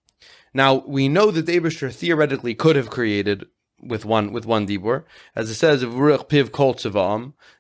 Now 0.54 0.84
we 0.86 1.08
know 1.08 1.30
that 1.30 1.46
the 1.46 1.58
Abishar 1.58 1.92
theoretically 1.92 2.54
could 2.54 2.76
have 2.76 2.90
created 2.90 3.46
with 3.82 4.04
one 4.04 4.32
with 4.32 4.46
one 4.46 4.66
dibur, 4.66 5.04
as 5.34 5.50
it 5.50 5.54
says 5.54 5.82
of 5.82 5.92
Ruach 5.92 6.28
Piv 6.28 6.52
Kol 6.52 6.74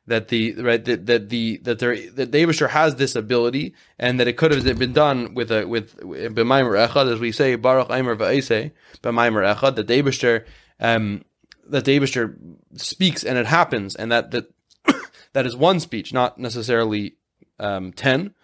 that 0.06 0.28
the 0.28 0.54
right 0.54 0.84
that, 0.84 1.06
that 1.06 1.28
the 1.28 1.58
that 1.58 1.78
there 1.78 1.96
that 2.10 2.32
the 2.32 2.38
Abishur 2.44 2.70
has 2.70 2.96
this 2.96 3.14
ability, 3.14 3.74
and 3.98 4.20
that 4.20 4.28
it 4.28 4.36
could 4.36 4.52
have 4.52 4.78
been 4.78 4.92
done 4.92 5.34
with 5.34 5.50
a 5.50 5.66
with 5.66 5.96
b'maimer 5.98 6.88
echad, 6.88 7.12
as 7.12 7.20
we 7.20 7.32
say 7.32 7.54
Baruch 7.56 7.90
Aimer 7.90 8.16
va'ese 8.16 8.72
b'maimer 9.02 9.54
echad, 9.54 9.76
that 9.76 9.86
the 9.86 10.02
Abishur 10.02 10.44
um 10.78 11.24
that 11.66 11.84
the 11.84 11.98
Abishur 11.98 12.36
speaks 12.74 13.24
and 13.24 13.38
it 13.38 13.46
happens, 13.46 13.94
and 13.94 14.10
that 14.12 14.30
that 14.32 14.52
that 15.32 15.46
is 15.46 15.56
one 15.56 15.80
speech, 15.80 16.12
not 16.12 16.38
necessarily 16.38 17.16
um, 17.58 17.92
ten. 17.92 18.34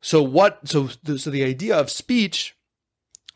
So 0.00 0.22
what? 0.22 0.68
So 0.68 0.88
so 1.16 1.30
the 1.30 1.44
idea 1.44 1.76
of 1.76 1.90
speech 1.90 2.56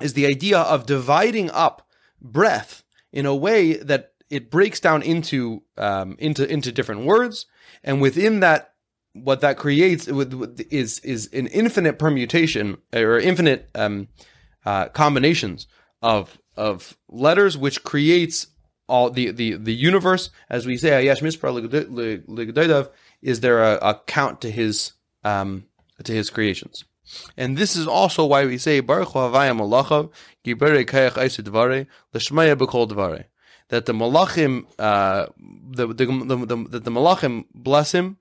is 0.01 0.15
the 0.15 0.27
idea 0.27 0.59
of 0.59 0.87
dividing 0.87 1.51
up 1.51 1.89
breath 2.21 2.82
in 3.13 3.27
a 3.27 3.35
way 3.35 3.75
that 3.75 4.13
it 4.31 4.51
breaks 4.51 4.81
down 4.81 5.03
into 5.03 5.63
um, 5.77 6.17
into 6.19 6.51
into 6.51 6.73
different 6.73 7.05
words, 7.05 7.47
and 7.85 8.01
within 8.01 8.41
that 8.41 8.73
what 9.13 9.41
that 9.41 9.59
creates 9.59 10.09
is 10.09 10.99
is 11.01 11.29
an 11.33 11.47
infinite 11.49 11.99
permutation 11.99 12.79
or 12.95 13.19
infinite 13.19 13.69
um, 13.75 14.09
uh, 14.65 14.89
combinations 14.89 15.67
of 16.01 16.39
of 16.57 16.97
letters, 17.09 17.59
which 17.59 17.85
creates 17.85 18.47
all 18.89 19.11
the 19.11 19.31
the 19.31 19.57
the 19.57 19.75
universe. 19.75 20.31
As 20.49 20.67
we 20.67 20.77
say, 20.77 20.91
Ayash 20.91 21.21
Mispar 21.21 21.53
is 23.23 23.41
there 23.41 23.63
a, 23.63 23.79
a 23.83 24.01
count 24.07 24.41
to 24.41 24.51
his 24.51 24.93
um, 25.25 25.67
to 26.03 26.13
his 26.13 26.31
creations. 26.31 26.85
And 27.37 27.57
this 27.57 27.77
is 27.77 27.87
also 27.87 28.25
why 28.25 28.47
we 28.47 28.59
say 28.59 28.81
Baruch 28.81 29.09
Havayim 29.09 29.61
Malachav 29.61 30.11
Gibere 30.45 30.85
Kayach 30.85 31.13
Aisidvare 31.13 31.87
Lishmaya 32.15 32.57
Bekol 32.57 32.89
Dvare 32.89 33.25
that 33.73 33.87
the 33.87 33.95
malachim, 33.95 34.67
uh, 34.79 35.27
the, 35.39 35.87
the, 35.87 36.05
the, 36.05 36.37
the, 36.47 36.57
that 36.69 36.85
the 36.85 36.91
malachim 36.91 37.47
bless 37.55 37.93
him. 37.93 38.19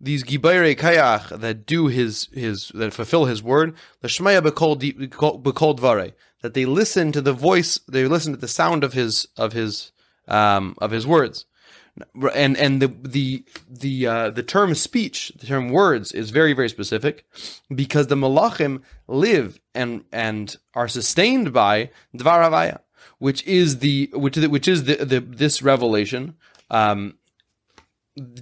These 0.00 0.24
gibayre 0.24 0.74
kayach 0.76 1.40
that 1.40 1.66
do 1.66 1.88
his 1.88 2.28
his 2.32 2.68
that 2.74 2.94
fulfill 2.94 3.26
his 3.26 3.42
word, 3.42 3.74
the 4.00 4.08
shmaya 4.08 4.40
bekol 4.42 5.78
dvare, 5.78 6.12
that 6.40 6.54
they 6.54 6.64
listen 6.64 7.12
to 7.12 7.20
the 7.20 7.34
voice, 7.34 7.80
they 7.88 8.06
listen 8.06 8.32
to 8.32 8.38
the 8.38 8.48
sound 8.48 8.82
of 8.82 8.94
his 8.94 9.26
of 9.36 9.52
his 9.52 9.92
um, 10.26 10.74
of 10.78 10.90
his 10.90 11.06
words, 11.06 11.46
and 12.34 12.56
and 12.56 12.82
the 12.82 12.88
the 13.02 13.44
the 13.68 14.06
uh, 14.06 14.30
the 14.30 14.42
term 14.42 14.74
speech, 14.74 15.32
the 15.38 15.46
term 15.46 15.70
words, 15.70 16.12
is 16.12 16.30
very 16.30 16.52
very 16.52 16.68
specific, 16.68 17.26
because 17.74 18.08
the 18.08 18.16
malachim 18.16 18.82
live 19.08 19.60
and 19.74 20.04
and 20.12 20.56
are 20.74 20.88
sustained 20.88 21.52
by 21.52 21.90
dvar 22.14 22.42
havaya 22.42 22.80
which 23.18 23.46
is 23.46 23.78
the 23.78 24.10
which 24.12 24.36
which 24.36 24.68
is 24.68 24.84
the, 24.84 24.96
the 24.96 25.20
this 25.20 25.62
revelation. 25.62 26.34
Um, 26.70 27.14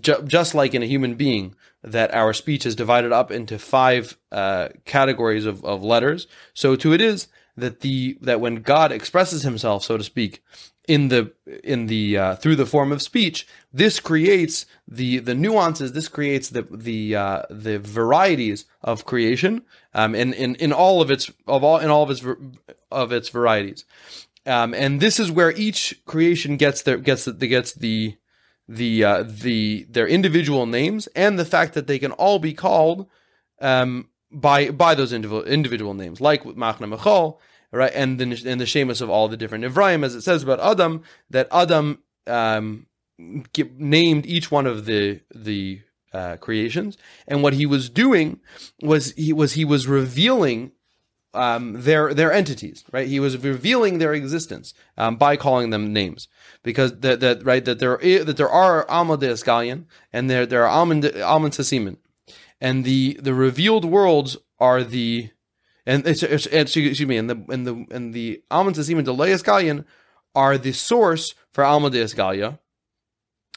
ju- 0.01 0.23
just 0.27 0.55
like 0.55 0.75
in 0.75 0.83
a 0.83 0.87
human 0.87 1.15
being, 1.15 1.55
that 1.83 2.13
our 2.15 2.33
speech 2.33 2.67
is 2.67 2.75
divided 2.75 3.13
up 3.13 3.31
into 3.31 3.59
five 3.59 4.17
uh, 4.33 4.69
categories 4.85 5.47
of, 5.47 5.65
of 5.65 5.83
letters. 5.83 6.27
So 6.55 6.77
too 6.77 6.93
it 6.93 7.01
is 7.01 7.29
that 7.57 7.81
the 7.81 8.19
that 8.21 8.41
when 8.41 8.57
God 8.57 8.93
expresses 8.93 9.43
Himself, 9.43 9.85
so 9.85 9.97
to 9.97 10.05
speak, 10.05 10.43
in 10.87 11.09
the 11.09 11.33
in 11.63 11.87
the 11.87 12.19
uh, 12.19 12.35
through 12.37 12.57
the 12.57 12.67
form 12.67 12.93
of 12.93 13.01
speech, 13.01 13.47
this 13.73 14.01
creates 14.01 14.67
the 14.87 15.19
the 15.19 15.35
nuances. 15.35 15.93
This 15.93 16.09
creates 16.09 16.51
the 16.51 16.63
the 16.71 17.17
uh, 17.17 17.43
the 17.49 17.79
varieties 17.79 18.67
of 18.83 19.05
creation, 19.05 19.63
um, 19.95 20.15
in, 20.15 20.33
in 20.35 20.55
in 20.57 20.73
all 20.73 21.01
of 21.01 21.11
its 21.11 21.31
of 21.47 21.65
all 21.65 21.79
in 21.79 21.91
all 21.91 22.03
of 22.03 22.11
its 22.11 22.25
of 22.91 23.13
its 23.13 23.29
varieties. 23.29 23.85
Um, 24.47 24.75
and 24.75 25.01
this 25.01 25.19
is 25.19 25.31
where 25.31 25.53
each 25.53 26.03
creation 26.05 26.57
gets 26.57 26.83
their 26.83 26.99
gets 26.99 27.25
the, 27.25 27.33
gets 27.33 27.73
the 27.73 28.17
the 28.69 29.05
uh, 29.05 29.25
the 29.27 29.87
their 29.89 30.07
individual 30.07 30.67
names 30.67 31.07
and 31.09 31.39
the 31.39 31.45
fact 31.47 31.75
that 31.75 31.87
they 31.87 31.99
can 31.99 32.13
all 32.13 32.39
be 32.39 32.53
called 32.53 33.09
um, 33.61 34.09
by 34.35 34.71
by 34.71 34.95
those 34.95 35.13
individual 35.13 35.45
individual 35.45 35.95
names, 35.95 36.21
like 36.21 36.45
Machna 36.45 36.93
Mechal, 36.93 37.39
right? 37.73 37.93
And 37.95 38.19
the 38.19 38.25
and 38.51 38.61
the 38.61 38.67
Shemus 38.67 39.01
of 39.01 39.11
all 39.11 39.29
the 39.29 39.37
different 39.37 39.65
Evrahim, 39.65 40.05
as 40.05 40.15
it 40.15 40.23
says 40.23 40.43
about 40.43 40.61
Adam, 40.61 41.03
that 41.31 41.49
Adam 41.51 42.03
um, 42.27 42.87
named 43.19 44.27
each 44.27 44.51
one 44.51 44.67
of 44.67 44.87
the 44.87 45.21
the 45.35 45.81
uh, 46.13 46.37
creations, 46.37 46.97
and 47.27 47.43
what 47.43 47.55
he 47.55 47.67
was 47.67 47.89
doing 47.89 48.41
was 48.83 49.13
he 49.13 49.33
was 49.33 49.53
he 49.53 49.65
was 49.65 49.87
revealing 49.87 50.73
um, 51.35 51.83
their 51.83 52.15
their 52.15 52.33
entities, 52.33 52.85
right? 52.93 53.09
He 53.09 53.21
was 53.21 53.37
revealing 53.37 53.99
their 53.99 54.15
existence 54.15 54.73
um, 54.97 55.17
by 55.17 55.37
calling 55.37 55.71
them 55.71 55.93
names, 55.93 56.29
because 56.63 57.01
that 57.01 57.21
that 57.21 57.45
right 57.45 57.65
that 57.65 57.81
there 57.81 57.99
that 57.99 58.37
there 58.37 58.49
are 58.49 58.89
Alma 58.89 59.17
de 59.17 59.37
and 60.13 60.31
there 60.31 60.47
there 60.47 60.63
are 60.65 60.69
Alman 60.69 61.21
Alman 61.23 61.51
Sasimin, 61.51 61.97
and 62.61 62.85
the 62.85 63.19
the 63.21 63.35
revealed 63.35 63.85
worlds 63.85 64.37
are 64.59 64.83
the 64.83 65.31
and 65.87 66.07
it's, 66.07 66.23
it's, 66.23 66.47
excuse 66.47 67.01
me 67.03 67.17
and 67.17 67.29
the 67.29 67.45
and 67.49 67.67
the 67.67 67.87
and 67.91 68.15
the 68.15 68.43
Alman 68.51 68.75
Sasimin 68.75 69.05
de 69.05 69.13
Escalion 69.13 69.85
are 70.35 70.59
the 70.59 70.73
source 70.73 71.35
for 71.53 71.65
Alma 71.65 71.91
de 71.91 72.03
Escalia, 72.03 72.59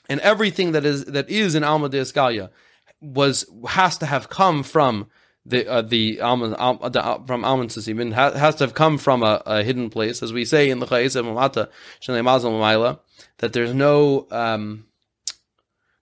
and 0.09 0.19
everything 0.21 0.73
that 0.73 0.85
is 0.85 1.05
that 1.05 1.29
is 1.29 1.55
in 1.55 1.63
Alma 1.63 1.89
de 1.89 1.99
Escalia 1.99 2.49
was 3.01 3.45
has 3.67 3.97
to 3.97 4.05
have 4.05 4.29
come 4.29 4.63
from 4.63 5.07
the 5.45 5.67
uh, 5.67 5.81
the 5.81 6.19
um, 6.19 6.41
the, 6.41 7.01
uh, 7.03 7.23
from 7.25 7.45
almond 7.45 7.69
sasimin 7.69 8.11
has, 8.13 8.33
has 8.35 8.55
to 8.55 8.65
have 8.65 8.73
come 8.73 8.97
from 8.97 9.23
a, 9.23 9.41
a, 9.45 9.63
hidden 9.63 9.89
place, 9.89 10.21
as 10.21 10.33
we 10.33 10.43
say 10.43 10.69
in 10.69 10.79
the 10.79 10.85
Chayes 10.85 11.15
Mamata 11.15 11.69
Maila, 12.01 12.99
that 13.37 13.53
there's 13.53 13.73
no 13.73 14.27
um, 14.29 14.87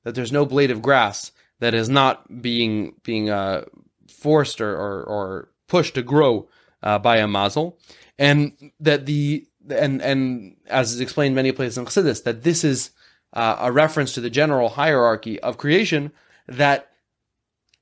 that 0.04 0.16
there's 0.16 0.32
no 0.32 0.46
blade 0.46 0.72
of 0.72 0.82
grass 0.82 1.32
that 1.60 1.74
is 1.74 1.90
not 1.90 2.42
being 2.42 2.94
being 3.04 3.30
uh, 3.30 3.66
forced 4.08 4.62
or, 4.62 4.74
or, 4.76 5.04
or 5.04 5.50
pushed 5.68 5.96
to 5.96 6.04
grow 6.04 6.48
uh, 6.84 7.00
by 7.00 7.18
a 7.18 7.28
mazel, 7.28 7.78
and 8.18 8.72
that 8.80 9.06
the 9.06 9.48
and 9.70 10.02
and 10.02 10.58
as 10.68 10.94
is 10.94 11.00
explained 11.00 11.36
many 11.36 11.52
places 11.52 11.78
in 11.78 11.86
Chassidus, 11.86 12.24
that 12.24 12.44
this 12.44 12.64
is 12.64 12.92
uh, 13.34 13.58
a 13.60 13.72
reference 13.72 14.14
to 14.14 14.22
the 14.22 14.30
general 14.30 14.70
hierarchy 14.70 15.40
of 15.42 15.58
creation 15.58 16.12
that 16.48 16.92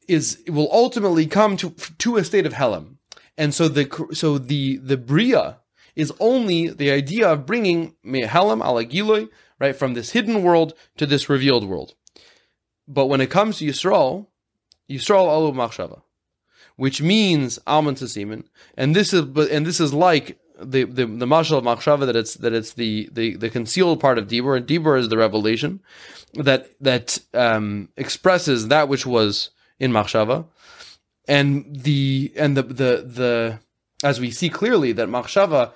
is 0.08 0.44
will 0.48 0.70
ultimately 0.72 1.26
come 1.26 1.58
to 1.58 1.72
to 2.00 2.18
a 2.18 2.24
state 2.24 2.46
of 2.46 2.54
helam, 2.54 2.98
and 3.38 3.54
so 3.54 3.68
the 3.68 3.90
so 4.14 4.38
the 4.38 4.78
the 4.78 4.98
bria 4.98 5.60
is 5.96 6.12
only 6.20 6.70
the 6.70 6.92
idea 6.92 7.30
of 7.30 7.46
bringing 7.46 7.96
me 8.04 8.24
helam 8.24 8.62
alagiloi 8.64 9.30
right 9.60 9.76
from 9.76 9.94
this 9.94 10.12
hidden 10.12 10.42
world 10.44 10.74
to 10.98 11.06
this 11.06 11.30
revealed 11.30 11.66
world. 11.66 11.94
But 12.88 13.08
when 13.08 13.22
it 13.22 13.30
comes 13.30 13.58
to 13.58 13.66
Yisrael, 13.66 14.28
Yisrael 14.90 15.28
alu 15.28 15.54
machshava, 15.54 16.02
which 16.76 17.02
means 17.02 17.60
alman 17.66 17.96
tasimin, 17.96 18.46
and 18.76 18.96
this 18.96 19.14
is 19.14 19.22
and 19.50 19.66
this 19.66 19.80
is 19.80 19.94
like 19.94 20.38
the 20.60 20.84
the 20.84 21.06
the 21.06 21.26
mashal 21.26 21.58
of 21.58 21.64
machshava 21.64 22.06
that 22.06 22.16
it's 22.16 22.36
that 22.36 22.54
it's 22.54 22.74
the 22.74 23.10
the 23.12 23.36
the 23.36 23.50
concealed 23.50 24.00
part 24.00 24.18
of 24.18 24.28
dibur, 24.28 24.58
and 24.58 24.68
dibur 24.68 25.00
is 25.00 25.10
the 25.10 25.18
revelation 25.18 25.82
that 26.34 26.72
that 26.82 27.20
um, 27.34 27.90
expresses 27.98 28.68
that 28.68 28.90
which 28.90 29.06
was 29.06 29.52
in 29.80 29.92
Machshava. 29.92 30.46
And 31.28 31.66
the 31.70 32.34
and 32.36 32.58
the 32.58 32.64
the 32.64 33.04
the 33.06 33.60
as 34.04 34.20
we 34.20 34.32
see 34.32 34.50
clearly 34.50 34.92
that 34.94 35.08
Machshava 35.08 35.72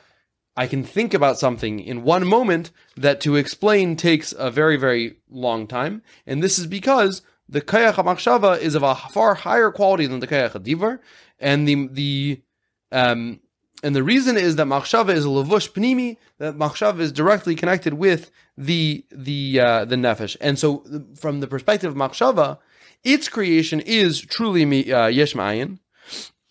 I 0.57 0.65
can 0.65 0.83
think 0.83 1.13
about 1.13 1.37
something 1.37 1.79
in 1.79 2.03
one 2.03 2.25
moment 2.25 2.71
that 2.97 3.21
to 3.21 3.35
explain 3.35 3.95
takes 3.95 4.33
a 4.35 4.49
very, 4.49 4.75
very 4.75 5.17
long 5.29 5.67
time. 5.67 6.01
And 6.25 6.41
this 6.41 6.57
is 6.57 6.65
because 6.65 7.21
the 7.47 7.61
Kayach 7.61 7.93
Machshava 7.93 8.59
is 8.59 8.73
of 8.73 8.81
a 8.81 8.95
far 8.95 9.35
higher 9.35 9.69
quality 9.71 10.07
than 10.07 10.19
the 10.19 10.27
Kayach 10.27 10.53
Divar. 10.63 10.97
And 11.39 11.67
the, 11.67 11.87
the, 11.91 12.41
um, 12.91 13.39
and 13.83 13.95
the 13.95 14.01
reason 14.01 14.35
is 14.35 14.55
that 14.55 14.65
Machshava 14.65 15.09
is 15.09 15.25
a 15.25 15.29
Lavush 15.29 15.71
Pnimi, 15.71 16.17
that 16.39 16.57
Machshava 16.57 17.01
is 17.01 17.11
directly 17.11 17.53
connected 17.53 17.93
with 17.93 18.31
the, 18.57 19.05
the, 19.11 19.59
uh, 19.59 19.85
the 19.85 19.95
Nefesh. 19.95 20.35
And 20.41 20.57
so 20.57 20.83
from 21.15 21.39
the 21.39 21.47
perspective 21.47 21.91
of 21.91 21.97
Machshava, 21.97 22.57
its 23.03 23.29
creation 23.29 23.79
is 23.81 24.19
truly 24.19 24.91
uh, 24.91 25.07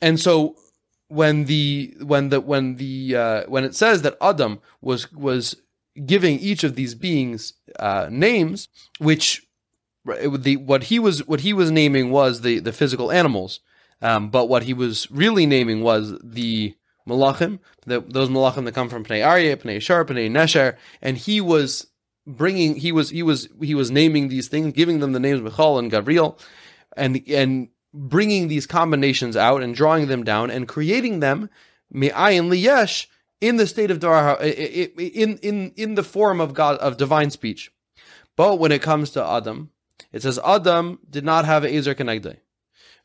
and 0.00 0.20
so 0.20 0.56
when 1.08 1.44
the 1.44 1.94
when 2.00 2.30
the 2.30 2.40
when 2.40 2.76
the 2.76 3.16
uh, 3.16 3.42
when 3.46 3.64
it 3.64 3.74
says 3.74 4.02
that 4.02 4.16
Adam 4.20 4.60
was 4.80 5.12
was 5.12 5.56
giving 6.04 6.38
each 6.38 6.64
of 6.64 6.74
these 6.74 6.94
beings 6.94 7.54
uh, 7.78 8.08
names, 8.10 8.68
which 8.98 9.46
the 10.04 10.56
what 10.56 10.84
he 10.84 10.98
was 10.98 11.26
what 11.26 11.40
he 11.40 11.52
was 11.52 11.70
naming 11.70 12.10
was 12.10 12.40
the 12.40 12.58
the 12.58 12.72
physical 12.72 13.12
animals, 13.12 13.60
um, 14.02 14.30
but 14.30 14.48
what 14.48 14.64
he 14.64 14.74
was 14.74 15.10
really 15.10 15.46
naming 15.46 15.82
was 15.82 16.18
the 16.22 16.74
malachim, 17.08 17.60
the, 17.86 18.00
those 18.00 18.28
malachim 18.28 18.64
that 18.64 18.74
come 18.74 18.88
from 18.88 19.04
Pnei 19.04 19.24
Aryeh, 19.24 19.56
Pnei 19.56 19.80
Shar, 19.80 20.04
Pnei 20.04 20.30
Nesher, 20.30 20.76
and 21.00 21.16
he 21.16 21.40
was 21.40 21.86
bringing 22.26 22.76
he 22.76 22.90
was 22.90 23.10
he 23.10 23.22
was 23.22 23.48
he 23.60 23.74
was 23.74 23.90
naming 23.90 24.28
these 24.28 24.48
things, 24.48 24.72
giving 24.72 25.00
them 25.00 25.12
the 25.12 25.20
names 25.20 25.40
Michal 25.40 25.78
and 25.78 25.90
Gavriel, 25.90 26.38
and 26.96 27.22
and 27.28 27.68
bringing 27.96 28.48
these 28.48 28.66
combinations 28.66 29.36
out 29.36 29.62
and 29.62 29.74
drawing 29.74 30.06
them 30.06 30.22
down 30.22 30.50
and 30.50 30.68
creating 30.68 31.20
them 31.20 31.48
me'ayin 31.90 32.50
liyesh 32.50 33.06
in 33.40 33.56
the 33.56 33.66
state 33.66 33.90
of 33.90 34.00
dar 34.00 34.40
in 34.42 35.38
in 35.38 35.72
in 35.76 35.94
the 35.94 36.02
form 36.02 36.40
of 36.40 36.54
God 36.54 36.76
of 36.78 36.96
divine 36.96 37.30
speech. 37.30 37.72
But 38.36 38.58
when 38.58 38.72
it 38.72 38.82
comes 38.82 39.10
to 39.10 39.24
Adam, 39.24 39.70
it 40.12 40.22
says 40.22 40.38
Adam 40.44 40.98
did 41.08 41.24
not 41.24 41.44
have 41.44 41.64
an 41.64 41.74
Ezer 41.74 41.94
Kenegdei. 41.94 42.38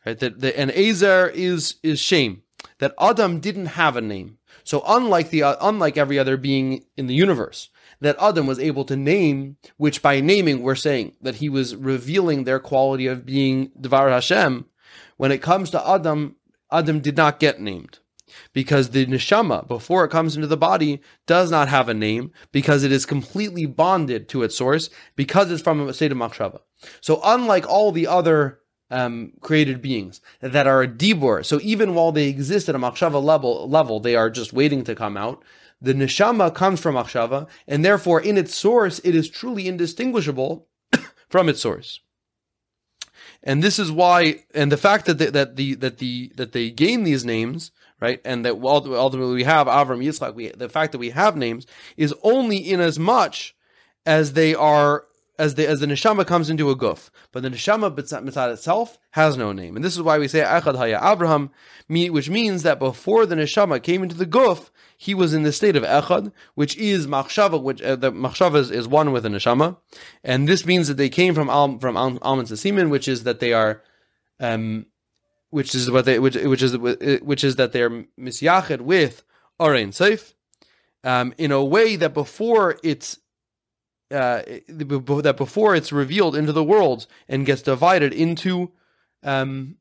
Right? 0.06 0.20
That, 0.20 0.40
that 0.42 0.60
an 0.60 0.72
Ezer 0.72 1.32
is 1.34 1.76
is 1.84 2.00
shame. 2.00 2.44
That 2.80 2.94
Adam 3.00 3.40
didn't 3.40 3.68
have 3.68 3.96
a 3.96 4.02
name. 4.02 4.38
So 4.64 4.84
unlike 4.86 5.30
the 5.30 5.44
uh, 5.44 5.56
unlike 5.62 5.98
every 5.98 6.20
other 6.20 6.38
being 6.38 6.86
in 6.98 7.08
the 7.08 7.14
universe, 7.14 7.70
that 8.02 8.18
Adam 8.20 8.48
was 8.48 8.60
able 8.60 8.86
to 8.86 8.96
name, 8.96 9.58
which 9.78 10.02
by 10.02 10.20
naming 10.20 10.62
we're 10.62 10.76
saying 10.76 11.16
that 11.22 11.36
he 11.36 11.50
was 11.50 11.76
revealing 11.76 12.44
their 12.44 12.60
quality 12.60 13.08
of 13.08 13.26
being 13.26 13.72
Devar 13.80 14.10
Hashem. 14.10 14.66
When 15.22 15.32
it 15.32 15.44
comes 15.44 15.70
to 15.70 15.88
Adam, 15.88 16.38
Adam 16.72 17.00
did 17.00 17.16
not 17.16 17.40
get 17.40 17.62
named 17.62 18.00
because 18.54 18.90
the 18.90 19.06
neshama, 19.06 19.68
before 19.68 20.04
it 20.04 20.10
comes 20.10 20.36
into 20.36 20.48
the 20.48 20.58
body, 20.58 21.00
does 21.28 21.52
not 21.52 21.68
have 21.68 21.88
a 21.88 21.94
name 21.94 22.32
because 22.52 22.84
it 22.84 22.92
is 22.92 23.06
completely 23.06 23.68
bonded 23.68 24.28
to 24.30 24.42
its 24.42 24.56
source 24.56 24.90
because 25.16 25.52
it's 25.52 25.62
from 25.62 25.88
a 25.88 25.94
state 25.94 26.12
of 26.12 26.18
machshava. 26.18 26.62
So 27.02 27.22
unlike 27.24 27.70
all 27.70 27.92
the 27.92 28.08
other 28.08 28.62
um, 28.90 29.34
created 29.42 29.80
beings 29.80 30.22
that 30.40 30.66
are 30.66 30.82
a 30.82 30.88
dibur. 30.88 31.46
So 31.46 31.60
even 31.62 31.94
while 31.94 32.12
they 32.12 32.28
exist 32.28 32.68
at 32.68 32.74
a 32.74 32.80
machshava 32.80 33.24
level, 33.24 33.70
level, 33.70 34.00
they 34.00 34.16
are 34.16 34.32
just 34.32 34.54
waiting 34.54 34.84
to 34.86 34.96
come 34.96 35.18
out. 35.18 35.44
The 35.80 35.94
neshama 35.94 36.56
comes 36.56 36.80
from 36.80 36.96
machshava, 36.96 37.48
and 37.68 37.86
therefore, 37.86 38.22
in 38.22 38.40
its 38.40 38.56
source, 38.56 38.98
it 39.04 39.14
is 39.14 39.30
truly 39.30 39.68
indistinguishable 39.68 40.68
from 41.30 41.48
its 41.48 41.62
source. 41.62 42.00
And 43.44 43.64
this 43.64 43.80
is 43.80 43.92
why, 43.92 44.44
and 44.54 44.72
the 44.72 44.78
fact 44.78 45.06
that 45.06 45.18
the, 45.18 45.32
that 45.32 45.56
the 45.56 45.76
that 45.76 45.98
the 45.98 46.32
that 46.36 46.52
they 46.52 46.70
gain 46.70 47.04
these 47.04 47.26
names, 47.26 47.72
right, 48.00 48.22
and 48.24 48.46
that 48.46 48.54
ultimately 48.54 49.34
we 49.34 49.44
have 49.44 49.68
Avram 49.68 50.04
Yitzchak, 50.04 50.36
we, 50.36 50.50
the 50.50 50.70
fact 50.70 50.92
that 50.92 51.00
we 51.00 51.10
have 51.10 51.36
names 51.36 51.66
is 51.98 52.14
only 52.22 52.58
in 52.58 52.80
as 52.80 53.00
much 53.00 53.56
as 54.06 54.34
they 54.34 54.54
are 54.54 55.06
as 55.40 55.56
the 55.56 55.68
as 55.68 55.80
the 55.80 55.86
neshama 55.86 56.26
comes 56.26 56.50
into 56.50 56.70
a 56.70 56.76
guf, 56.76 57.10
but 57.32 57.44
the 57.44 57.50
neshama 57.50 57.92
mitzad 57.96 58.52
itself 58.52 59.00
has 59.12 59.38
no 59.38 59.52
name, 59.52 59.76
and 59.76 59.84
this 59.84 59.96
is 59.96 60.02
why 60.02 60.18
we 60.18 60.28
say 60.28 60.42
Echad 60.42 60.76
Haya 60.76 61.00
Abraham, 61.02 61.50
which 61.88 62.30
means 62.30 62.64
that 62.64 62.80
before 62.80 63.26
the 63.26 63.36
neshama 63.36 63.82
came 63.82 64.04
into 64.04 64.16
the 64.16 64.26
guf, 64.26 64.70
he 64.98 65.14
was 65.14 65.34
in 65.34 65.44
the 65.44 65.52
state 65.52 65.76
of 65.76 65.84
echad, 65.84 66.32
which 66.56 66.78
is 66.78 67.08
machshava, 67.08 67.62
which 67.62 67.82
uh, 67.82 67.96
the 67.96 68.12
machshava 68.12 68.58
is, 68.58 68.70
is, 68.70 68.88
one 68.88 69.12
with 69.12 69.24
the 69.24 69.30
neshama, 69.30 69.78
and 70.24 70.48
this 70.48 70.66
means 70.66 70.88
that 70.88 70.98
they 70.98 71.10
came 71.10 71.34
from 71.34 71.50
al, 71.50 71.80
from 71.80 71.98
al, 71.98 72.20
almond 72.22 72.48
simin, 72.48 72.90
which 72.90 73.08
is 73.08 73.24
that 73.24 73.40
they 73.40 73.54
are, 73.54 73.82
um, 74.40 74.86
which 75.50 75.74
is 75.74 75.90
what 75.90 76.06
they 76.06 76.20
which 76.20 76.36
which 76.36 76.62
is 76.62 76.78
which 76.78 77.44
is 77.44 77.56
that 77.56 77.72
they're 77.72 77.90
misyached 78.20 78.82
with 78.82 79.24
orein 79.60 79.90
seif, 79.90 80.34
um, 81.04 81.34
in 81.38 81.52
a 81.52 81.64
way 81.64 81.96
that 81.96 82.14
before 82.14 82.78
it's 82.84 83.18
uh, 84.12 84.42
that 84.68 85.36
before 85.38 85.76
it's 85.76 85.92
revealed 85.92 86.36
into 86.36 86.52
the 86.52 86.64
world 86.64 87.08
and 87.28 87.46
gets 87.46 87.62
divided 87.62 88.14
into 88.14 88.72
um, 89.24 89.78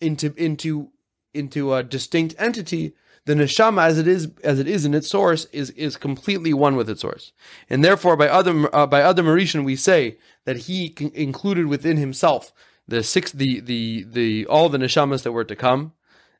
into 0.00 0.34
into 0.36 0.90
into 1.32 1.74
a 1.74 1.82
distinct 1.82 2.34
entity, 2.38 2.94
the 3.24 3.34
neshama 3.34 3.84
as 3.84 3.98
it 3.98 4.08
is 4.08 4.30
as 4.42 4.58
it 4.58 4.66
is 4.66 4.84
in 4.84 4.94
its 4.94 5.08
source 5.08 5.46
is 5.46 5.70
is 5.70 5.96
completely 5.96 6.52
one 6.52 6.76
with 6.76 6.90
its 6.90 7.00
source, 7.00 7.32
and 7.68 7.84
therefore 7.84 8.16
by 8.16 8.28
other 8.28 8.74
uh, 8.74 8.86
by 8.86 9.02
other 9.02 9.22
Mauritian 9.22 9.64
we 9.64 9.76
say 9.76 10.18
that 10.44 10.56
he 10.56 10.94
included 11.14 11.66
within 11.66 11.96
himself 11.96 12.52
the 12.86 13.02
six 13.02 13.32
the 13.32 13.60
the 13.60 14.04
the 14.04 14.46
all 14.46 14.68
the 14.68 14.78
neshamas 14.78 15.22
that 15.22 15.32
were 15.32 15.44
to 15.44 15.56
come, 15.56 15.92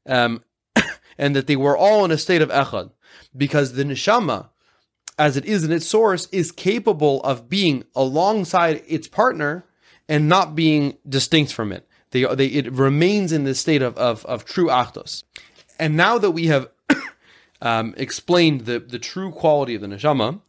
um, 0.07 0.43
and 1.19 1.35
that 1.35 1.47
they 1.47 1.57
were 1.57 1.77
all 1.77 2.05
in 2.05 2.11
a 2.11 2.19
state 2.19 2.43
of 2.43 2.51
echad, 2.51 2.91
because 3.37 3.73
the 3.75 3.85
neshama 3.85 4.50
as 5.21 5.37
it 5.37 5.45
is 5.45 5.65
in 5.65 5.71
its 5.71 5.87
source 5.87 6.27
is 6.33 6.51
capable 6.51 7.23
of 7.25 7.51
being 7.51 7.85
alongside 7.95 8.83
its 8.89 9.07
partner 9.07 9.67
and 10.09 10.31
not 10.31 10.57
being 10.57 10.97
distinct 11.07 11.53
from 11.53 11.73
it. 11.73 11.87
They, 12.11 12.25
they, 12.35 12.47
it 12.47 12.73
remains 12.73 13.31
in 13.31 13.45
this 13.45 13.61
state 13.61 13.83
of, 13.83 13.99
of, 13.99 14.25
of 14.25 14.47
true 14.47 14.69
achtos. 14.69 15.25
And 15.79 15.95
now 15.95 16.17
that 16.17 16.31
we 16.31 16.47
have 16.47 16.71
um, 17.61 17.95
explained 17.99 18.63
the, 18.63 18.79
the 18.81 18.99
true 18.99 19.31
quality 19.31 19.75
of 19.75 19.83
the 19.83 19.89
neshama, 19.89 20.41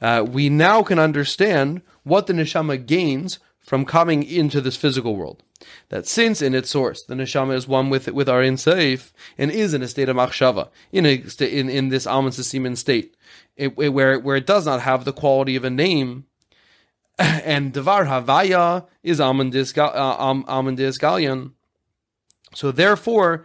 uh, 0.00 0.24
we 0.26 0.48
now 0.48 0.84
can 0.84 1.00
understand 1.00 1.82
what 2.04 2.28
the 2.28 2.34
neshama 2.34 2.86
gains 2.86 3.40
from 3.58 3.84
coming 3.84 4.22
into 4.22 4.60
this 4.60 4.76
physical 4.76 5.16
world. 5.16 5.42
That 5.88 6.06
since 6.06 6.40
in 6.40 6.54
its 6.54 6.70
source 6.70 7.02
the 7.02 7.14
neshama 7.14 7.54
is 7.54 7.66
one 7.66 7.88
with 7.88 8.06
with 8.12 8.28
our 8.28 8.42
insaif 8.42 9.12
and 9.38 9.50
is 9.50 9.72
in 9.72 9.82
a 9.82 9.88
state 9.88 10.10
of 10.10 10.16
machshava, 10.16 10.68
in 10.92 11.06
a 11.06 11.24
in, 11.40 11.70
in 11.70 11.88
this 11.88 12.06
alman 12.06 12.32
semen 12.32 12.76
state, 12.76 13.16
it, 13.56 13.74
it, 13.78 13.88
where 13.90 14.18
where 14.18 14.36
it 14.36 14.46
does 14.46 14.66
not 14.66 14.80
have 14.80 15.04
the 15.04 15.12
quality 15.12 15.56
of 15.56 15.64
a 15.64 15.70
name, 15.70 16.26
and 17.18 17.72
devar 17.72 18.04
havaya 18.04 18.86
is 19.02 19.20
almandis 19.20 19.76
uh, 19.76 20.98
galion. 20.98 21.52
So 22.54 22.70
therefore, 22.70 23.44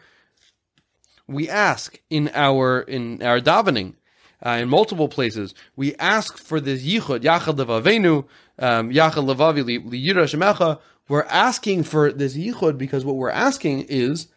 we 1.27 1.49
ask 1.49 1.99
in 2.09 2.31
our 2.33 2.81
in 2.81 3.21
our 3.21 3.39
davening, 3.39 3.93
uh, 4.45 4.51
in 4.61 4.69
multiple 4.69 5.07
places, 5.07 5.53
we 5.75 5.95
ask 5.95 6.37
for 6.37 6.59
this 6.59 6.83
yichud 6.83 7.21
yachad 7.21 7.57
levavenu, 7.57 8.25
um, 8.57 8.91
yachad 8.91 9.25
levavi 9.25 9.63
liyira. 9.83 10.79
We're 11.07 11.23
asking 11.23 11.83
for 11.83 12.11
this 12.11 12.37
yichud 12.37 12.77
because 12.77 13.03
what 13.03 13.15
we're 13.15 13.31
asking 13.31 13.81
is, 13.89 14.27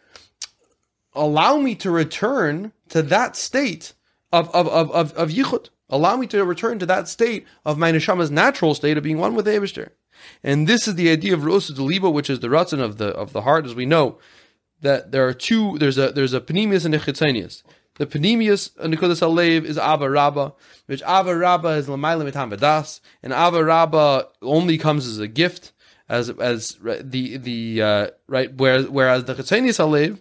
allow 1.13 1.57
me 1.57 1.75
to 1.75 1.91
return 1.91 2.73
to 2.89 3.01
that 3.03 3.35
state 3.35 3.93
of 4.33 4.49
of 4.53 4.67
of 4.67 4.91
of, 4.91 5.13
of 5.13 5.29
yichud. 5.29 5.69
Allow 5.89 6.17
me 6.17 6.27
to 6.27 6.43
return 6.43 6.79
to 6.79 6.85
that 6.87 7.07
state 7.07 7.45
of 7.63 7.77
my 7.77 7.91
neshama's 7.91 8.31
natural 8.31 8.73
state 8.73 8.97
of 8.97 9.03
being 9.03 9.19
one 9.19 9.35
with 9.35 9.45
the 9.45 9.51
Eibishter. 9.51 9.91
And 10.43 10.67
this 10.67 10.87
is 10.87 10.95
the 10.95 11.09
idea 11.09 11.33
of 11.33 11.41
Rusa 11.41 11.71
Deliba, 11.71 12.11
which 12.11 12.29
is 12.29 12.39
the 12.39 12.47
ratzon 12.47 12.79
of 12.79 12.97
the 12.97 13.09
of 13.09 13.31
the 13.31 13.41
heart, 13.41 13.65
as 13.65 13.75
we 13.75 13.85
know 13.85 14.17
that 14.81 15.11
there 15.11 15.27
are 15.27 15.33
two. 15.33 15.77
There's 15.77 15.97
a 15.97 16.11
there's 16.11 16.33
a 16.33 16.41
panemius 16.41 16.83
and 16.83 16.95
a 16.95 16.99
chitzenius. 16.99 17.63
The 17.95 18.07
panemius 18.07 18.71
and 18.79 18.91
Nikodas 18.91 19.21
Alev 19.21 19.65
is 19.65 19.77
Ava 19.77 20.09
Rabba, 20.09 20.53
which 20.87 21.03
Ava 21.03 21.35
Rabba 21.35 21.69
is 21.69 21.87
Lamaila 21.87 22.27
Mitam 22.27 22.99
and 23.21 23.33
Ava 23.33 23.63
Rabba 23.63 24.29
only 24.41 24.79
comes 24.79 25.05
as 25.05 25.19
a 25.19 25.27
gift, 25.27 25.73
as 26.09 26.31
as 26.31 26.79
the 26.81 27.37
the 27.37 27.81
uh, 27.81 28.07
right. 28.27 28.51
Whereas 28.51 28.87
whereas 28.87 29.25
the 29.25 29.35
chitzenius 29.35 29.79
Alev, 29.79 30.19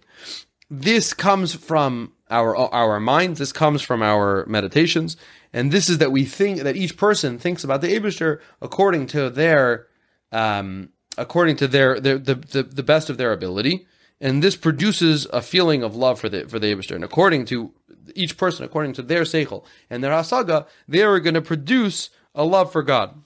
this 0.69 1.15
comes 1.15 1.55
from 1.55 2.13
our 2.33 2.57
our 2.57 2.99
minds. 2.99 3.39
This 3.39 3.53
comes 3.53 3.83
from 3.83 4.03
our 4.03 4.45
meditations, 4.47 5.17
and 5.53 5.71
this 5.71 5.89
is 5.89 5.99
that 5.99 6.11
we 6.11 6.25
think 6.25 6.61
that 6.63 6.77
each 6.77 6.97
person 6.97 7.39
thinks 7.39 7.63
about 7.63 7.81
the 7.81 7.95
Abishter 7.95 8.41
according 8.61 9.07
to 9.09 9.31
their 9.31 9.87
um, 10.33 10.89
according 11.17 11.57
to 11.57 11.69
their, 11.69 12.01
their 12.01 12.19
the, 12.19 12.35
the 12.35 12.63
the 12.63 12.83
best 12.83 13.11
of 13.11 13.19
their 13.19 13.33
ability 13.33 13.87
and 14.23 14.41
this 14.41 14.55
produces 14.55 15.27
a 15.33 15.43
feeling 15.43 15.83
of 15.83 15.97
love 15.97 16.19
for 16.21 16.29
the 16.29 16.49
for 16.49 16.59
the 16.61 16.73
Eibushter. 16.73 16.95
And 16.95 17.05
according 17.05 17.45
to 17.47 17.75
each 18.15 18.39
person, 18.39 18.65
according 18.65 18.93
to 18.95 19.03
their 19.03 19.23
seichel 19.23 19.65
and 19.91 20.03
their 20.03 20.13
hasaga, 20.13 20.67
they 20.87 21.03
are 21.03 21.19
going 21.19 21.35
to 21.35 21.43
produce 21.43 22.09
a 22.35 22.45
love 22.45 22.71
for 22.71 22.83
God. 22.85 23.21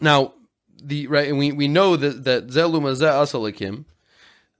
Now, 0.00 0.34
the 0.80 1.08
right, 1.08 1.28
and 1.28 1.36
we, 1.36 1.50
we 1.50 1.66
know 1.66 1.96
that 1.96 2.22
that 2.24 2.46
zelum 2.46 2.82
asalikim, 2.82 3.86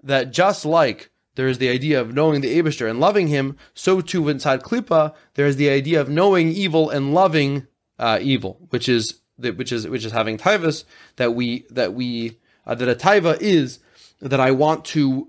that 0.03 0.33
just 0.33 0.65
like 0.67 1.11
there 1.39 1.47
is 1.47 1.59
the 1.59 1.69
idea 1.69 2.01
of 2.01 2.13
knowing 2.13 2.41
the 2.41 2.61
Eibushter 2.61 2.91
and 2.91 2.99
loving 2.99 3.29
him, 3.29 3.57
so 3.73 4.01
too 4.01 4.29
inside 4.29 4.65
Klippa 4.65 5.15
there 5.35 5.47
is 5.47 5.55
the 5.55 5.71
idea 5.71 6.01
of 6.01 6.09
knowing 6.09 6.49
evil 6.49 6.91
and 6.91 7.15
loving 7.15 7.69
uh, 7.97 8.19
evil, 8.21 8.59
which 8.71 8.89
is 8.89 9.21
which 9.37 9.71
is 9.71 9.87
which 9.87 10.05
is 10.05 10.11
having 10.11 10.37
taivas 10.37 10.83
that 11.15 11.37
we 11.37 11.65
that 11.71 11.95
we 11.95 12.39
uh, 12.67 12.75
that 12.75 12.89
a 12.89 12.97
taiva 12.97 13.41
is 13.41 13.79
that 14.21 14.41
I 14.41 14.51
want 14.51 14.85
to 14.87 15.29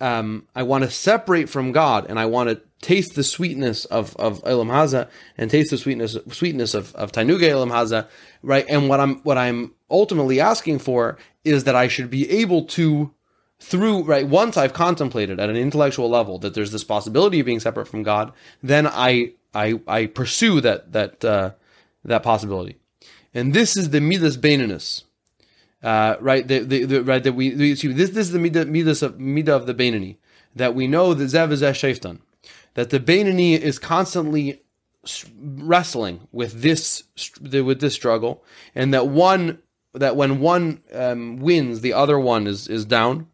um, 0.00 0.46
I 0.54 0.62
want 0.62 0.84
to 0.84 0.90
separate 0.90 1.48
from 1.48 1.72
God 1.72 2.06
and 2.08 2.20
I 2.20 2.26
want 2.26 2.50
to 2.50 2.62
taste 2.80 3.16
the 3.16 3.24
sweetness 3.24 3.84
of 3.86 4.14
of 4.14 4.40
Elam 4.46 4.68
Haza 4.68 5.08
and 5.36 5.50
taste 5.50 5.72
the 5.72 5.78
sweetness 5.78 6.16
sweetness 6.30 6.74
of 6.74 6.94
of 6.94 7.10
Tainuga 7.10 7.48
Elam 7.48 7.70
Haza, 7.70 8.06
right? 8.44 8.64
And 8.68 8.88
what 8.88 9.00
I'm 9.00 9.16
what 9.22 9.36
I'm 9.36 9.74
ultimately 9.90 10.38
asking 10.38 10.78
for 10.78 11.18
is 11.42 11.64
that 11.64 11.74
I 11.74 11.88
should 11.88 12.10
be 12.10 12.30
able 12.30 12.66
to 12.66 13.12
through 13.60 14.04
right 14.04 14.26
once 14.26 14.56
I've 14.56 14.72
contemplated 14.72 15.40
at 15.40 15.50
an 15.50 15.56
intellectual 15.56 16.08
level 16.08 16.38
that 16.38 16.54
there's 16.54 16.72
this 16.72 16.84
possibility 16.84 17.40
of 17.40 17.46
being 17.46 17.60
separate 17.60 17.86
from 17.86 18.02
God, 18.02 18.32
then 18.62 18.86
I 18.86 19.32
I 19.54 19.80
I 19.86 20.06
pursue 20.06 20.60
that 20.60 20.92
that 20.92 21.24
uh, 21.24 21.52
that 22.04 22.22
possibility, 22.22 22.76
and 23.34 23.54
this 23.54 23.76
is 23.76 23.90
the 23.90 24.00
midas 24.00 24.36
baininus, 24.36 25.02
uh, 25.82 26.16
right? 26.20 26.46
The, 26.46 26.60
the, 26.60 26.84
the, 26.84 27.02
right 27.02 27.22
that 27.22 27.32
we, 27.32 27.54
we 27.54 27.74
see, 27.74 27.88
this 27.88 28.10
this 28.10 28.28
is 28.28 28.32
the 28.32 28.38
midah, 28.38 28.68
midas 28.68 29.02
of 29.02 29.14
midah 29.14 29.48
of 29.48 29.66
the 29.66 29.74
Bainani 29.74 30.16
that 30.54 30.74
we 30.74 30.86
know 30.86 31.14
that 31.14 31.24
zev 31.24 31.52
is 31.52 31.62
shaftan, 31.62 32.18
that 32.74 32.90
the 32.90 33.00
Bainani 33.00 33.58
is 33.58 33.78
constantly 33.78 34.62
wrestling 35.40 36.28
with 36.32 36.62
this 36.62 37.04
with 37.40 37.80
this 37.80 37.94
struggle, 37.94 38.44
and 38.74 38.92
that 38.94 39.08
one 39.08 39.58
that 39.94 40.16
when 40.16 40.40
one 40.40 40.82
um, 40.92 41.38
wins, 41.38 41.80
the 41.80 41.92
other 41.92 42.18
one 42.18 42.46
is 42.46 42.68
is 42.68 42.84
down, 42.84 43.26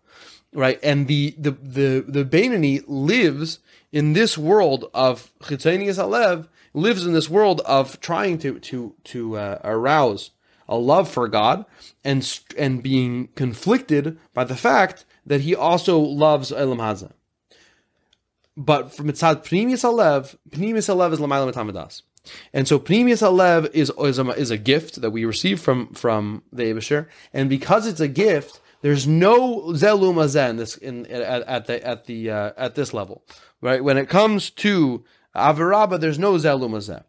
right? 0.55 0.79
And 0.83 1.09
the 1.09 1.35
the 1.37 1.51
the 1.51 2.05
the 2.07 2.25
Bainani 2.25 2.83
lives 2.87 3.59
in 3.93 4.15
this 4.15 4.39
world 4.39 4.91
of 4.95 5.31
chitzenius 5.41 5.99
alev, 5.99 6.49
lives 6.73 7.05
in 7.05 7.13
this 7.13 7.29
world 7.29 7.61
of 7.63 8.01
trying 8.01 8.39
to 8.39 8.59
to 8.61 8.95
to 9.05 9.37
uh, 9.37 9.59
arouse 9.65 10.31
a 10.69 10.77
love 10.77 11.11
for 11.11 11.29
God 11.29 11.67
and 12.03 12.41
and 12.57 12.83
being 12.83 13.29
conflicted 13.35 14.19
by 14.33 14.45
the 14.45 14.57
fact 14.57 15.05
that 15.27 15.43
he 15.43 15.55
also 15.55 15.99
loves 15.99 16.53
Elam 16.53 16.79
Haza. 16.79 17.13
But 18.57 18.95
from 18.95 19.09
Mitzad 19.09 19.45
Pnimius 19.45 19.85
Alev, 19.85 20.37
Pnimius 20.51 20.89
Alev 20.89 21.13
is 21.13 21.19
Lamayla 21.19 21.53
Matamadas. 21.53 22.03
And 22.53 22.69
so 22.69 22.79
Pnimius 22.79 23.23
Alev 23.23 23.71
is, 23.75 23.91
is, 23.99 24.19
a, 24.19 24.29
is 24.31 24.51
a 24.51 24.59
gift 24.59 25.01
that 25.01 25.11
we 25.11 25.25
receive 25.25 25.61
from, 25.61 25.89
from 25.89 26.43
the 26.53 26.65
Abishur. 26.65 27.07
And 27.33 27.51
because 27.51 27.87
it's 27.87 28.01
a 28.01 28.09
gift, 28.09 28.61
there's 28.85 29.07
no 29.07 29.63
Zelum 29.73 30.17
Azen 30.17 30.59
this 30.59 30.77
in, 30.77 31.07
at, 31.07 31.43
at 31.45 31.67
the 31.67 31.87
at 31.87 32.05
the 32.05 32.31
uh, 32.31 32.53
at 32.59 32.75
this 32.75 32.93
level. 32.93 33.25
Right? 33.63 33.83
When 33.83 33.97
it 33.97 34.11
comes 34.11 34.51
to 34.51 35.03
Avaraba, 35.35 35.99
there's 35.99 36.19
no 36.19 36.35
Zelum 36.35 36.73
Azen. 36.73 37.03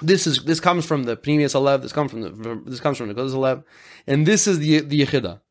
This 0.00 0.26
is 0.26 0.44
this 0.44 0.60
comes 0.60 0.86
from 0.86 1.02
the 1.02 1.14
Pnimius 1.14 1.54
Alev. 1.54 1.82
This 1.82 1.92
comes 1.92 2.10
from 2.10 2.22
the 2.22 2.62
this 2.64 2.80
comes 2.80 2.96
from 2.96 3.08
the 3.08 3.14
Kodesh 3.14 3.34
Alev, 3.34 3.64
and 4.06 4.26
this 4.26 4.46
is 4.46 4.60
the 4.60 4.80
the 4.80 5.02
Yechida 5.02 5.42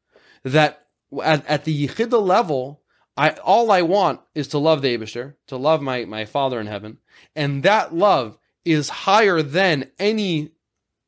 that 0.44 0.88
at, 1.24 1.46
at 1.46 1.66
the 1.66 1.88
Yichida 1.88 2.20
level, 2.20 2.82
I 3.16 3.30
all 3.44 3.72
I 3.72 3.84
want 3.84 4.22
is 4.34 4.48
to 4.50 4.58
love 4.58 4.82
the 4.82 4.98
Abishter, 4.98 5.36
to 5.50 5.56
love 5.56 5.84
my 5.84 6.04
my 6.06 6.26
Father 6.26 6.60
in 6.60 6.66
heaven, 6.66 6.98
and 7.36 7.62
that 7.62 7.94
love 7.94 8.40
is 8.66 8.90
higher 8.90 9.44
than 9.44 9.92
any 10.00 10.50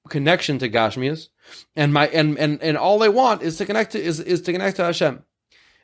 connection 0.08 0.60
to 0.60 0.70
Gashmias, 0.70 1.30
and 1.76 1.94
my 1.94 2.08
and 2.08 2.38
and 2.38 2.62
and 2.62 2.78
all 2.78 3.04
I 3.04 3.10
want 3.10 3.42
is 3.42 3.58
to 3.58 3.66
connect 3.66 3.92
to 3.94 4.02
is 4.02 4.20
is 4.20 4.42
to 4.44 4.52
connect 4.52 4.78
to 4.78 4.86
Hashem, 4.86 5.24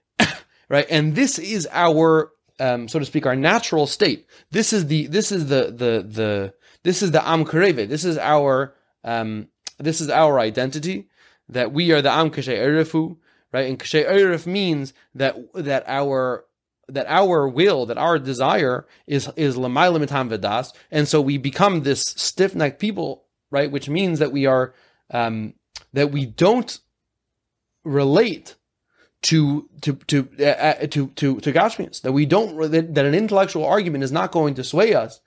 right? 0.69 0.85
And 0.89 1.15
this 1.15 1.39
is 1.39 1.67
our 1.71 2.31
um, 2.59 2.87
so 2.87 2.99
to 2.99 3.05
speak, 3.05 3.25
our 3.25 3.35
natural 3.35 3.87
state. 3.87 4.27
This 4.51 4.73
is 4.73 4.87
the 4.87 5.07
this 5.07 5.31
is 5.31 5.47
the 5.47 5.65
the 5.65 6.05
the 6.07 6.53
this 6.83 7.01
is 7.01 7.11
the 7.11 7.27
Am 7.27 7.45
Kareve. 7.45 7.87
This 7.87 8.05
is 8.05 8.17
our 8.17 8.75
um, 9.03 9.47
this 9.77 10.01
is 10.01 10.09
our 10.09 10.39
identity 10.39 11.07
that 11.47 11.71
we 11.71 11.91
are 11.91 12.01
the 12.01 12.11
Am 12.11 12.29
Kashay 12.29 12.57
Erefu, 12.57 13.17
right? 13.51 13.67
And 13.67 13.79
Kashay 13.79 14.07
Eref 14.07 14.45
means 14.45 14.93
that 15.15 15.35
that 15.53 15.83
our 15.87 16.45
that 16.87 17.05
our 17.07 17.47
will, 17.47 17.85
that 17.85 17.97
our 17.97 18.19
desire 18.19 18.85
is 19.07 19.29
is 19.35 19.55
Lamaila 19.55 20.03
Mitam 20.03 20.29
Vedas, 20.29 20.73
and 20.91 21.07
so 21.07 21.21
we 21.21 21.37
become 21.37 21.83
this 21.83 22.01
stiff 22.01 22.55
necked 22.55 22.79
people, 22.79 23.25
right? 23.51 23.71
Which 23.71 23.89
means 23.89 24.19
that 24.19 24.31
we 24.31 24.45
are 24.45 24.73
um, 25.11 25.53
that 25.93 26.11
we 26.11 26.25
don't 26.25 26.79
relate 27.83 28.55
to 29.21 29.69
to 29.81 29.93
to 30.07 30.29
uh, 30.39 30.43
uh 30.43 30.87
to 30.87 31.07
to 31.07 31.39
to 31.39 31.53
Gashmias, 31.53 32.01
that 32.01 32.11
we 32.11 32.25
don't 32.25 32.71
that, 32.71 32.95
that 32.95 33.05
an 33.05 33.15
intellectual 33.15 33.65
argument 33.65 34.03
is 34.03 34.11
not 34.11 34.31
going 34.31 34.55
to 34.55 34.63
sway 34.63 34.93
us. 34.93 35.19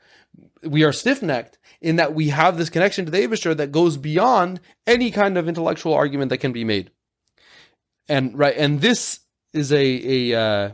We 0.62 0.85
are 0.85 0.92
stiff 0.92 1.23
necked 1.23 1.59
in 1.81 1.97
that 1.97 2.14
we 2.14 2.29
have 2.29 2.57
this 2.57 2.71
connection 2.71 3.05
to 3.05 3.11
the 3.11 3.18
Abishter 3.18 3.57
that 3.57 3.73
goes 3.73 3.97
beyond 3.97 4.61
any 4.87 5.11
kind 5.11 5.37
of 5.37 5.49
intellectual 5.49 5.92
argument 5.92 6.31
that 6.31 6.38
can 6.38 6.53
be 6.53 6.64
made. 6.64 6.90
And 8.09 8.38
right, 8.38 8.57
and 8.57 8.81
this 8.81 9.21
is 9.53 9.73
a 9.73 10.31
a 10.33 10.40
uh, 10.40 10.71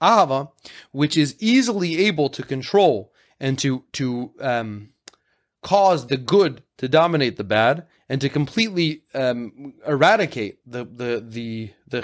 ahava 0.00 0.50
which 0.92 1.16
is 1.16 1.36
easily 1.38 2.06
able 2.06 2.30
to 2.30 2.42
control 2.42 3.12
and 3.40 3.58
to 3.58 3.84
to 3.92 4.32
um, 4.40 4.90
cause 5.68 6.06
the 6.06 6.16
good 6.16 6.62
to 6.78 6.88
dominate 6.88 7.36
the 7.36 7.44
bad 7.44 7.86
and 8.08 8.22
to 8.22 8.28
completely 8.30 9.02
um, 9.14 9.74
eradicate 9.86 10.58
the 10.66 10.82
the 10.84 11.22
the 11.36 11.70
the 11.86 12.00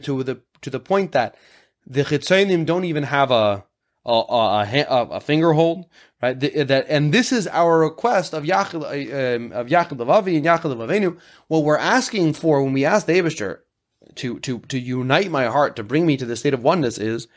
to 0.00 0.22
the 0.24 0.40
to 0.62 0.70
the 0.70 0.80
point 0.80 1.12
that 1.12 1.36
the 1.86 2.02
chitzanim 2.02 2.66
don't 2.66 2.84
even 2.84 3.04
have 3.04 3.30
a 3.30 3.64
a, 4.04 4.10
a, 4.10 4.84
a, 4.90 5.06
a 5.12 5.20
finger 5.20 5.52
hold, 5.52 5.86
right? 6.20 6.38
The, 6.38 6.64
that 6.64 6.86
and 6.88 7.14
this 7.14 7.30
is 7.30 7.46
our 7.46 7.78
request 7.78 8.34
of 8.34 8.42
Yachid 8.42 8.82
um, 8.82 9.52
of 9.52 9.68
Yachid 9.68 10.06
Avi 10.06 10.36
and 10.36 10.44
Yachid 10.44 10.74
Avenu. 10.74 11.16
What 11.46 11.62
we're 11.62 11.78
asking 11.78 12.32
for 12.32 12.64
when 12.64 12.72
we 12.72 12.84
ask 12.84 13.06
the 13.06 13.12
Abishter 13.12 13.60
to 14.16 14.40
to 14.40 14.58
to 14.58 14.78
unite 14.78 15.30
my 15.30 15.46
heart 15.46 15.76
to 15.76 15.84
bring 15.84 16.04
me 16.04 16.16
to 16.16 16.26
the 16.26 16.34
state 16.34 16.52
of 16.52 16.64
oneness 16.64 16.98
is 16.98 17.28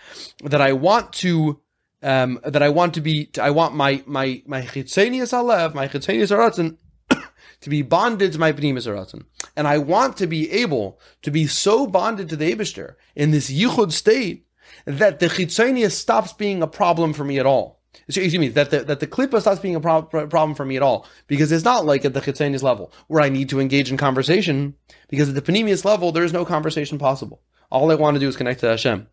that 0.44 0.60
I 0.60 0.74
want 0.74 1.14
to 1.14 1.62
um, 2.04 2.40
that 2.46 2.62
I 2.62 2.70
want 2.70 2.94
to 2.96 3.02
be 3.02 3.30
I 3.40 3.52
want 3.52 3.76
my 3.76 4.04
my 4.06 4.42
my 4.46 4.62
chitzenius 4.62 5.34
alev 5.34 5.74
my 5.74 5.88
chitzenius 5.88 6.36
aratzin 6.36 6.78
to 7.62 7.70
be 7.70 7.82
bonded 7.82 8.34
to 8.34 8.40
my 8.40 8.52
pnimis 8.54 8.88
aratzin 8.88 9.26
and 9.56 9.68
I 9.68 9.78
want 9.78 10.18
to 10.18 10.28
be 10.28 10.52
able 10.52 11.00
to 11.24 11.32
be 11.32 11.48
so 11.48 11.88
bonded 11.88 12.30
to 12.30 12.36
the 12.36 12.54
Abishter 12.54 12.96
in 13.16 13.32
this 13.32 13.52
yichud 13.52 13.92
state 13.92 14.46
that 14.86 15.20
the 15.20 15.28
chitzonius 15.28 15.92
stops 15.92 16.34
being 16.34 16.62
a 16.62 16.68
problem 16.68 17.14
for 17.14 17.24
me 17.24 17.40
at 17.40 17.46
all. 17.46 17.82
Excuse 18.08 18.38
me, 18.38 18.48
that 18.50 18.70
the, 18.70 18.84
that 18.84 19.00
the 19.00 19.08
klippa 19.08 19.42
stops 19.42 19.60
being 19.60 19.76
a 19.76 19.82
pro- 19.82 20.04
problem 20.04 20.56
for 20.56 20.66
me 20.66 20.78
at 20.78 20.84
all. 20.84 21.08
Because 21.28 21.52
it's 21.52 21.66
not 21.66 21.86
like 21.86 22.06
at 22.06 22.14
the 22.14 22.22
chitzonius 22.22 22.64
level 22.64 22.94
where 23.08 23.22
I 23.22 23.30
need 23.30 23.50
to 23.50 23.60
engage 23.60 23.92
in 23.92 23.98
conversation, 23.98 24.76
because 25.10 25.30
at 25.30 25.36
the 25.36 25.42
panemius 25.42 25.84
level, 25.84 26.12
there 26.12 26.24
is 26.24 26.34
no 26.34 26.46
conversation 26.46 26.98
possible. 26.98 27.42
All 27.70 27.92
I 27.92 27.96
want 27.96 28.16
to 28.16 28.20
do 28.20 28.28
is 28.28 28.38
connect 28.38 28.62
to 28.62 28.70
Hashem. 28.70 29.08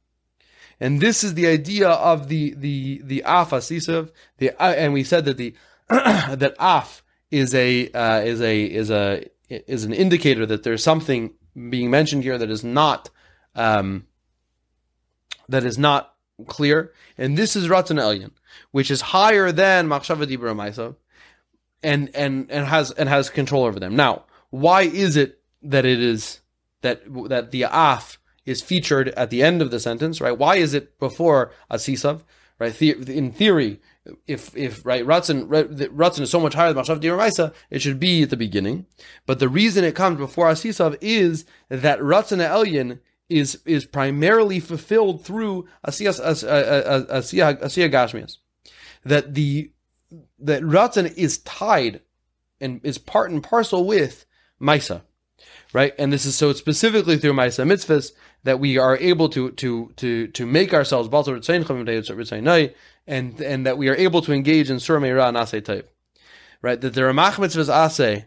And 0.81 1.01
this 1.01 1.25
is 1.25 1.35
the 1.35 1.47
idea 1.47 1.89
of 1.89 2.29
the, 2.29 2.55
the, 2.55 3.01
the 3.05 3.23
af 3.27 3.51
asisav, 3.51 4.11
the, 4.39 4.51
uh, 4.51 4.73
and 4.73 4.93
we 4.93 5.05
said 5.05 5.25
that 5.25 5.37
the, 5.37 5.55
that 5.89 6.55
af 6.59 7.03
is 7.31 7.55
a, 7.55 7.91
uh, 7.91 8.21
is 8.21 8.41
a, 8.41 8.65
is 8.65 8.91
a, 8.91 9.29
is 9.49 9.85
an 9.85 9.93
indicator 9.93 10.47
that 10.47 10.63
there's 10.63 10.83
something 10.83 11.35
being 11.71 11.91
mentioned 11.91 12.23
here 12.23 12.39
that 12.39 12.51
is 12.51 12.65
not, 12.65 13.11
um, 13.55 14.07
that 15.49 15.65
is 15.65 15.79
not 15.79 16.15
clear, 16.47 16.93
and 17.17 17.37
this 17.37 17.55
is 17.55 17.69
Ratzon 17.69 18.01
Elyon, 18.01 18.33
which 18.73 18.91
is 18.91 19.01
higher 19.01 19.53
than 19.53 19.87
Machshava 19.87 20.27
Dibra 20.27 20.97
and 21.85 22.11
and 22.15 22.51
and 22.51 22.67
has 22.67 22.91
and 22.93 23.09
has 23.09 23.31
control 23.31 23.65
over 23.65 23.79
them. 23.79 23.95
Now, 23.95 24.25
why 24.51 24.83
is 24.83 25.17
it 25.17 25.39
that 25.63 25.85
it 25.85 26.01
is 26.01 26.41
that 26.81 27.03
that 27.29 27.51
the 27.51 27.67
af 27.71 28.19
is 28.47 28.63
featured 28.63 29.09
at 29.11 29.31
the 29.31 29.43
end 29.43 29.63
of 29.63 29.71
the 29.71 29.81
sentence, 29.81 30.21
right? 30.21 30.37
Why 30.37 30.57
is 30.57 30.75
it 30.75 30.99
before 30.99 31.53
Asisav, 31.71 32.23
right? 32.59 32.73
The, 32.75 32.93
in 32.93 33.33
theory, 33.33 33.81
if 34.27 34.55
if 34.57 34.85
right 34.85 35.05
Ratzon 35.05 35.49
Ratzon 35.49 36.21
is 36.21 36.31
so 36.31 36.41
much 36.41 36.55
higher 36.55 36.73
than 36.73 36.85
Machshav 36.85 37.01
Diraisa, 37.01 37.55
it 37.71 37.81
should 37.81 37.99
be 37.99 38.23
at 38.23 38.31
the 38.31 38.37
beginning. 38.37 38.87
But 39.27 39.39
the 39.39 39.49
reason 39.49 39.85
it 39.85 39.95
comes 39.95 40.19
before 40.19 40.51
Asisav 40.51 40.99
is 41.01 41.45
that 41.69 41.99
Ratzon 42.01 42.47
Elyon 42.47 43.01
is 43.29 43.61
is 43.65 43.87
primarily 43.87 44.61
fulfilled 44.61 45.25
through 45.25 45.67
asiyah 45.87 46.21
asiyah 47.11 47.91
gashmias. 47.91 48.37
That 49.05 49.35
the 49.35 49.71
that 50.39 50.63
ratzon 50.63 51.13
is 51.17 51.39
tied 51.39 52.01
and 52.61 52.81
is 52.85 52.99
part 52.99 53.31
and 53.31 53.43
parcel 53.43 53.85
with 53.87 54.27
Maisa, 54.61 55.03
right? 55.75 55.93
And 55.99 56.11
this 56.11 56.25
is 56.25 56.35
so 56.35 56.55
specifically 56.55 57.19
through 57.19 57.35
Maisa 57.35 57.67
mitzvahs 57.67 58.13
that 58.45 58.59
we 58.59 58.79
are 58.79 58.97
able 58.97 59.29
to 59.31 59.51
to 59.51 59.93
to 59.97 60.29
to 60.29 60.47
make 60.47 60.73
ourselves 60.73 61.11
and 63.07 63.41
and 63.41 63.67
that 63.67 63.77
we 63.77 63.89
are 63.91 63.95
able 63.97 64.23
to 64.23 64.33
engage 64.33 64.71
in 64.71 64.81
surah 64.81 65.01
meira 65.01 65.29
and 65.29 65.65
type, 65.67 65.95
right? 66.63 66.81
That 66.81 66.95
the 66.95 67.03
Ramach 67.03 67.35
mitzvahs 67.35 67.69
asay 67.69 68.27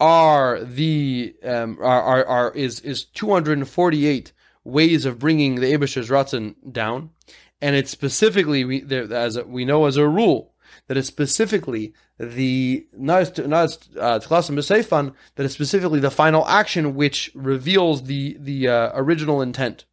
are 0.00 0.62
the 0.62 1.34
um, 1.42 1.78
are, 1.80 2.02
are 2.02 2.26
are 2.26 2.52
is 2.52 2.80
is 2.80 3.04
two 3.04 3.30
hundred 3.30 3.56
and 3.56 3.68
forty 3.68 4.06
eight 4.06 4.32
ways 4.64 5.06
of 5.06 5.18
bringing 5.18 5.54
the 5.56 5.72
Abish's 5.72 6.10
Ratzon 6.10 6.54
down. 6.70 7.10
And 7.60 7.74
it's 7.74 7.90
specifically, 7.90 8.64
we, 8.64 8.80
there, 8.82 9.12
as 9.12 9.36
we 9.44 9.64
know 9.64 9.86
as 9.86 9.96
a 9.96 10.06
rule, 10.06 10.54
that 10.86 10.96
is 10.96 11.06
specifically 11.06 11.92
the 12.18 12.86
not 12.92 13.38
uh, 13.38 14.18
that 14.18 15.12
is 15.38 15.52
specifically 15.52 16.00
the 16.00 16.10
final 16.10 16.46
action 16.46 16.94
which 16.94 17.30
reveals 17.34 18.04
the 18.04 18.36
the 18.40 18.68
uh, 18.68 18.90
original 18.94 19.40
intent. 19.40 19.84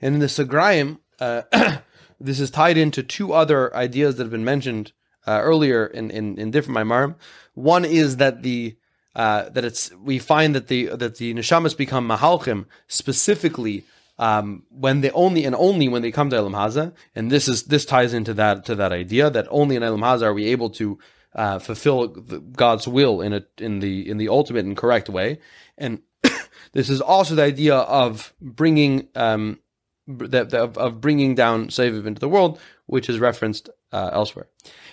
And 0.00 0.14
in 0.14 0.20
the 0.20 0.26
Sagrayim, 0.26 0.98
uh, 1.20 1.42
this 2.20 2.38
is 2.38 2.50
tied 2.50 2.76
into 2.76 3.02
two 3.02 3.32
other 3.32 3.74
ideas 3.74 4.16
that 4.16 4.24
have 4.24 4.30
been 4.30 4.44
mentioned 4.44 4.92
uh, 5.26 5.40
earlier 5.42 5.86
in, 5.86 6.10
in, 6.10 6.38
in 6.38 6.50
different 6.50 6.78
Maimarim. 6.78 7.14
One 7.54 7.84
is 7.84 8.16
that 8.18 8.42
the 8.42 8.76
uh, 9.14 9.48
that 9.50 9.64
it's 9.64 9.92
we 9.96 10.18
find 10.18 10.54
that 10.54 10.68
the 10.68 10.86
that 10.94 11.16
the 11.16 11.34
neshamas 11.34 11.76
become 11.76 12.08
mahalchim 12.08 12.66
specifically 12.86 13.84
um, 14.18 14.64
when 14.70 15.00
they 15.00 15.10
only 15.10 15.44
and 15.44 15.54
only 15.54 15.88
when 15.88 16.02
they 16.02 16.12
come 16.12 16.30
to 16.30 16.36
Elam 16.36 16.52
Haza, 16.52 16.92
and 17.14 17.30
this 17.30 17.48
is 17.48 17.64
this 17.64 17.84
ties 17.84 18.14
into 18.14 18.34
that 18.34 18.64
to 18.66 18.74
that 18.76 18.92
idea 18.92 19.28
that 19.30 19.46
only 19.50 19.76
in 19.76 19.82
Elam 19.82 20.00
Haza 20.00 20.22
are 20.22 20.34
we 20.34 20.46
able 20.46 20.70
to 20.70 20.98
uh, 21.34 21.58
fulfill 21.58 22.08
God's 22.08 22.88
will 22.88 23.20
in 23.20 23.32
a 23.32 23.44
in 23.58 23.80
the 23.80 24.08
in 24.08 24.18
the 24.18 24.28
ultimate 24.28 24.64
and 24.64 24.76
correct 24.76 25.08
way, 25.08 25.38
and 25.76 26.00
this 26.72 26.88
is 26.88 27.00
also 27.00 27.34
the 27.34 27.42
idea 27.42 27.76
of 27.76 28.32
bringing 28.40 29.08
um, 29.14 29.58
that 30.06 30.54
of, 30.54 30.78
of 30.78 31.00
bringing 31.00 31.34
down 31.34 31.68
Seviv 31.68 32.06
into 32.06 32.20
the 32.20 32.28
world, 32.28 32.60
which 32.86 33.08
is 33.08 33.18
referenced 33.18 33.68
uh, 33.92 34.10
elsewhere, 34.12 34.48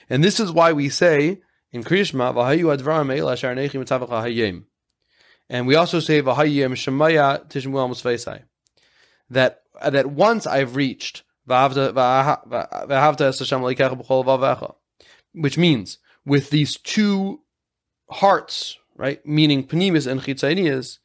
and 0.09 0.23
this 0.23 0.39
is 0.39 0.51
why 0.51 0.73
we 0.73 0.89
say 0.89 1.41
in 1.71 1.83
Krishma, 1.83 2.33
and 5.49 5.67
we 5.67 5.75
also 5.75 5.99
say 5.99 6.21
V'hayim 6.21 6.71
Shemaya 6.71 7.49
Tishmuel 7.49 7.89
Musveisai. 7.89 8.43
That 9.29 9.63
that 9.83 10.07
once 10.07 10.47
I've 10.47 10.75
reached 10.75 11.23
which 11.47 11.75
means 15.57 15.97
with 16.25 16.49
these 16.49 16.77
two 16.77 17.41
hearts, 18.09 18.77
right, 18.95 19.25
meaning 19.25 19.65
panimis 19.67 20.07
and 20.07 20.21
chitzanias, 20.21 20.99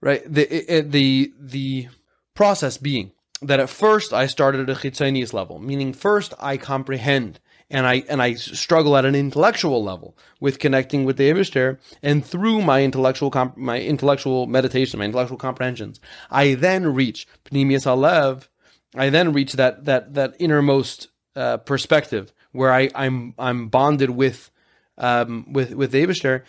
right, 0.00 0.22
the 0.26 0.82
the 0.82 1.32
the 1.38 1.88
process 2.34 2.76
being 2.78 3.12
that 3.42 3.60
at 3.60 3.70
first 3.70 4.12
I 4.12 4.26
started 4.26 4.68
at 4.68 4.76
a 4.76 4.80
chitzanias 4.80 5.32
level, 5.32 5.58
meaning 5.58 5.92
first 5.92 6.34
I 6.38 6.56
comprehend 6.56 7.40
and 7.70 7.86
I 7.86 8.04
and 8.08 8.22
I 8.22 8.34
struggle 8.34 8.96
at 8.96 9.04
an 9.04 9.14
intellectual 9.14 9.82
level 9.82 10.16
with 10.40 10.58
connecting 10.58 11.04
with 11.04 11.16
the 11.16 11.30
Ibishter, 11.30 11.78
and 12.02 12.24
through 12.24 12.62
my 12.62 12.82
intellectual 12.82 13.30
comp- 13.30 13.56
my 13.56 13.80
intellectual 13.80 14.46
meditation, 14.46 14.98
my 14.98 15.04
intellectual 15.04 15.38
comprehensions, 15.38 16.00
I 16.30 16.54
then 16.54 16.94
reach 16.94 17.26
Pnimius 17.44 17.86
Alev. 17.86 18.48
I 18.94 19.10
then 19.10 19.32
reach 19.32 19.54
that 19.54 19.84
that 19.84 20.14
that 20.14 20.34
innermost 20.38 21.08
uh, 21.34 21.58
perspective 21.58 22.32
where 22.52 22.72
I 22.72 22.88
I'm 22.94 23.34
I'm 23.38 23.68
bonded 23.68 24.10
with 24.10 24.50
um, 24.98 25.52
with 25.52 25.72
with 25.74 25.92
the 25.92 26.42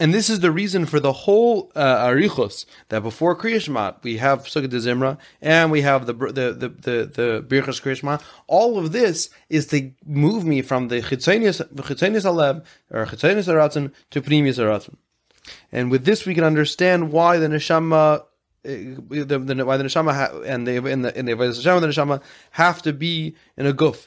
And 0.00 0.12
this 0.14 0.28
is 0.30 0.40
the 0.40 0.50
reason 0.50 0.86
for 0.86 0.98
the 0.98 1.12
whole 1.12 1.70
uh, 1.74 2.06
arichos 2.06 2.64
that 2.88 3.02
before 3.02 3.36
Kriyashmat 3.36 4.02
we 4.02 4.16
have 4.18 4.44
Psukei 4.44 4.68
Zimra 4.68 5.18
and 5.40 5.70
we 5.70 5.82
have 5.82 6.06
the 6.06 6.14
the 6.14 6.52
the 6.52 6.68
the, 6.68 7.06
the 7.06 7.44
Birchas 7.46 7.80
Kriyashmat. 7.80 8.22
All 8.46 8.78
of 8.78 8.92
this 8.92 9.30
is 9.48 9.66
to 9.68 9.92
move 10.04 10.44
me 10.44 10.62
from 10.62 10.88
the 10.88 11.00
Chitzenius 11.02 11.60
Aleb 11.70 12.64
or 12.90 13.06
Chitzenius 13.06 13.48
Aratzin 13.48 13.92
to 14.10 14.20
Pnimius 14.20 14.58
Aratzin. 14.58 14.96
And 15.70 15.90
with 15.90 16.04
this, 16.04 16.26
we 16.26 16.34
can 16.34 16.44
understand 16.44 17.12
why 17.12 17.38
the 17.38 17.48
neshama, 17.48 18.24
eh, 18.64 18.94
the, 19.08 19.38
the, 19.38 19.64
why 19.64 19.76
the 19.76 19.84
neshama 19.84 20.14
ha, 20.14 20.40
and 20.44 20.66
the 20.66 20.76
in 20.86 21.02
the 21.02 21.18
in 21.18 21.26
the 21.26 21.32
neshama, 21.32 21.80
the 21.80 21.88
neshama 21.88 22.22
have 22.52 22.82
to 22.82 22.92
be 22.92 23.34
in 23.56 23.66
a 23.66 23.72
guf, 23.72 24.06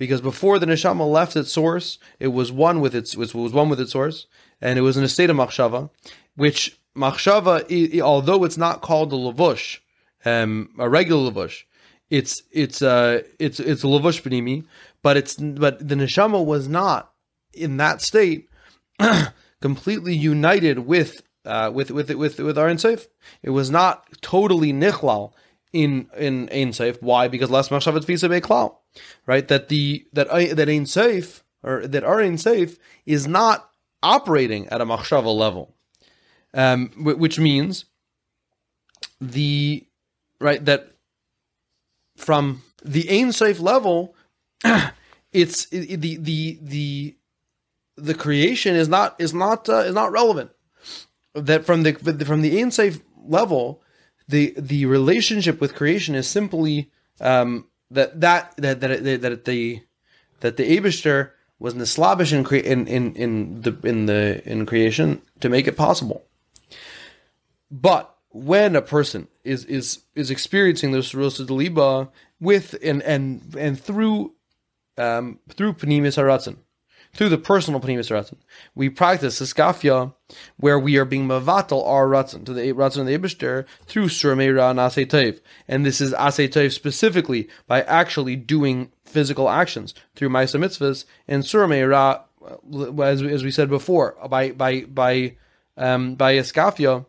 because 0.00 0.22
before 0.22 0.58
the 0.58 0.64
neshama 0.64 1.06
left 1.06 1.36
its 1.36 1.52
source, 1.52 1.98
it 2.18 2.28
was 2.28 2.50
one 2.50 2.80
with 2.80 2.94
its 2.94 3.12
it 3.12 3.34
was 3.34 3.52
one 3.52 3.68
with 3.68 3.78
its 3.78 3.92
source, 3.92 4.26
and 4.58 4.78
it 4.78 4.82
was 4.82 4.96
in 4.96 5.04
a 5.04 5.08
state 5.08 5.28
of 5.28 5.36
machshava, 5.36 5.90
which 6.36 6.80
machshava, 6.96 8.00
although 8.00 8.42
it's 8.44 8.56
not 8.56 8.80
called 8.80 9.12
a 9.12 9.16
lavush, 9.16 9.78
um, 10.24 10.70
a 10.78 10.88
regular 10.88 11.30
lavush, 11.30 11.64
it's 12.08 12.42
it's 12.50 12.80
uh 12.80 13.20
it's 13.38 13.60
it's 13.60 13.84
a 13.84 13.86
lavush 13.86 14.22
benimi, 14.22 14.64
but 15.02 15.18
it's 15.18 15.34
but 15.34 15.86
the 15.86 15.96
neshama 15.96 16.42
was 16.42 16.66
not 16.66 17.12
in 17.52 17.76
that 17.76 18.00
state, 18.00 18.48
completely 19.60 20.14
united 20.14 20.78
with 20.78 21.22
uh 21.44 21.70
with 21.74 21.90
with 21.90 22.08
with 22.08 22.38
with 22.38 22.56
our 22.56 22.70
Ein 22.70 22.78
It 23.42 23.50
was 23.50 23.70
not 23.70 24.06
totally 24.22 24.72
nichlal 24.72 25.34
in 25.74 26.08
in 26.16 26.48
Ein 26.48 26.72
Why? 27.00 27.28
Because 27.28 27.50
last 27.50 27.70
machshava 27.70 27.98
tfisa 27.98 28.30
beklal, 28.30 28.76
right? 29.26 29.46
That 29.48 29.68
the 29.68 30.06
that 30.12 30.28
that 30.56 30.68
Ein 30.68 30.86
Sof 30.86 31.44
or 31.62 31.86
that 31.86 32.04
our 32.04 32.20
Ein 32.20 32.38
Sof 32.38 32.76
is 33.06 33.26
not 33.26 33.70
operating 34.02 34.68
at 34.68 34.80
a 34.80 34.86
machshava 34.86 35.34
level, 35.34 35.74
um, 36.54 36.90
which 36.96 37.38
means 37.38 37.84
the 39.20 39.86
right 40.40 40.64
that 40.64 40.92
from 42.16 42.62
the 42.84 43.08
Ein 43.10 43.32
Sof 43.32 43.60
level, 43.60 44.14
it's 45.32 45.66
it, 45.70 46.00
the 46.00 46.16
the 46.16 46.58
the 46.62 47.16
the 47.96 48.14
creation 48.14 48.74
is 48.74 48.88
not 48.88 49.16
is 49.20 49.34
not 49.34 49.68
uh, 49.68 49.78
is 49.78 49.94
not 49.94 50.12
relevant. 50.12 50.50
That 51.34 51.64
from 51.64 51.82
the 51.82 51.92
from 51.94 52.42
the 52.42 52.60
Ein 52.60 52.70
Sof 52.70 53.00
level, 53.24 53.82
the 54.28 54.54
the 54.56 54.86
relationship 54.86 55.60
with 55.60 55.74
creation 55.74 56.14
is 56.14 56.26
simply 56.26 56.90
um, 57.20 57.66
that 57.90 58.20
that 58.20 58.54
that 58.56 58.80
that 58.80 59.22
that 59.22 59.44
the 59.44 59.82
that 60.40 60.56
the 60.56 60.78
Abishter 60.78 61.30
was 61.58 61.74
nislabish 61.74 62.32
in, 62.32 62.44
cre- 62.44 62.56
in 62.56 62.86
in 62.86 63.14
in 63.14 63.62
the 63.62 63.76
in 63.84 64.06
the 64.06 64.42
in 64.50 64.66
creation 64.66 65.20
to 65.40 65.48
make 65.48 65.66
it 65.66 65.76
possible. 65.76 66.24
But 67.70 68.14
when 68.30 68.76
a 68.76 68.82
person 68.82 69.28
is 69.44 69.64
is 69.66 70.00
is 70.14 70.30
experiencing 70.30 70.92
this 70.92 71.14
rosa 71.14 71.44
deliba 71.44 72.08
with 72.40 72.76
and 72.82 73.02
and 73.02 73.54
and 73.58 73.78
through 73.78 74.32
um, 74.96 75.38
through 75.48 75.74
panimis 75.74 76.16
haratzin, 76.16 76.56
through 77.12 77.28
the 77.28 77.38
personal 77.38 77.80
panimis 77.80 78.10
haratzin, 78.10 78.36
we 78.74 78.88
practice 78.88 79.40
iskafia 79.40 80.14
where 80.58 80.78
we 80.78 80.96
are 80.96 81.04
being 81.04 81.26
mavatal 81.26 81.86
our 81.86 82.06
ratzin 82.06 82.44
to 82.44 82.52
the 82.52 82.72
ratzin 82.72 83.00
of 83.00 83.06
the 83.06 83.18
ibishter 83.18 83.66
through 83.86 84.06
surmeira 84.06 84.70
and 84.70 84.78
asay 84.78 85.40
and 85.66 85.84
this 85.84 86.00
is 86.00 86.12
asay 86.12 86.70
specifically 86.70 87.48
by 87.66 87.82
actually 87.82 88.36
doing 88.36 88.92
physical 89.10 89.48
actions 89.48 89.94
through 90.14 90.28
Maisa 90.28 90.58
mitzvahs 90.58 91.04
and 91.28 91.44
Surah 91.44 91.66
Ra, 91.84 92.22
as, 93.02 93.22
as 93.22 93.44
we 93.44 93.50
said 93.50 93.68
before, 93.68 94.16
by 94.28 94.52
by 94.52 94.82
by 94.82 95.36
um, 95.76 96.14
by 96.14 96.34
Eskafia. 96.34 97.06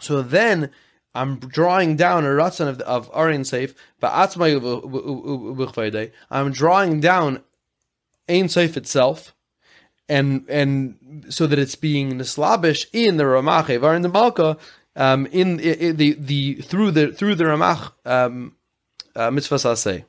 So 0.00 0.22
then 0.22 0.70
I'm 1.14 1.38
drawing 1.38 1.96
down 1.96 2.24
a 2.24 2.28
ratzon 2.28 2.68
of 2.68 2.80
of 2.80 3.10
Arin 3.12 3.40
Seif, 3.40 3.74
but 4.00 4.12
I'm 6.30 6.52
drawing 6.52 7.00
down 7.00 7.42
Sof 8.28 8.76
itself, 8.76 9.34
and 10.08 10.44
and 10.48 11.26
so 11.28 11.46
that 11.46 11.58
it's 11.58 11.76
being 11.76 12.18
nislabish 12.18 12.86
in 12.92 13.16
the 13.16 13.24
Ramach 13.24 13.82
or 13.82 13.94
in 13.94 14.02
the 14.02 14.08
Malka, 14.08 14.56
um, 14.94 15.26
in, 15.26 15.60
in, 15.60 15.96
the 15.96 16.14
the 16.14 16.54
through 16.54 16.90
the 16.90 17.12
through 17.12 17.34
the 17.34 17.44
Ramach 17.44 17.92
um, 18.04 18.56
uh, 19.14 19.30
mitzvah 19.30 19.56
saseh 19.56 20.04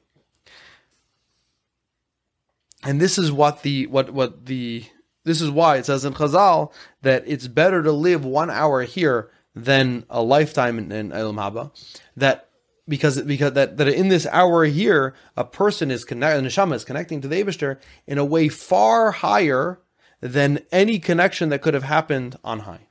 and 2.84 3.02
this 3.02 3.18
is 3.18 3.32
what 3.32 3.64
the 3.64 3.88
what 3.88 4.12
what 4.12 4.46
the 4.46 4.86
this 5.24 5.42
is 5.42 5.52
why 5.52 5.76
it 5.76 5.86
says 5.86 6.06
in 6.06 6.14
Chazal 6.14 6.72
that 7.02 7.24
it's 7.28 7.48
better 7.48 7.84
to 7.84 7.92
live 7.92 8.24
one 8.24 8.50
hour 8.50 8.84
here 8.84 9.30
than 9.54 10.06
a 10.10 10.22
lifetime 10.22 10.78
in, 10.78 10.92
in 10.92 11.10
Olam 11.10 11.36
Haba. 11.36 11.72
That 12.16 12.47
because 12.88 13.22
because 13.22 13.54
that, 13.54 13.78
that 13.78 13.88
in 13.88 14.10
this 14.10 14.26
hour 14.28 14.66
here, 14.66 15.14
a 15.36 15.44
person 15.44 15.92
is 15.92 16.06
connected, 16.06 16.44
neshama 16.44 16.76
is 16.76 16.86
connecting 16.86 17.22
to 17.22 17.28
the 17.28 17.44
Abishter 17.44 17.80
in 18.06 18.18
a 18.18 18.26
way 18.26 18.50
far 18.50 19.12
higher 19.12 19.80
than 20.22 20.60
any 20.72 21.00
connection 21.00 21.50
that 21.50 21.62
could 21.62 21.74
have 21.74 21.84
happened 21.84 22.38
on 22.44 22.60
high. 22.60 22.88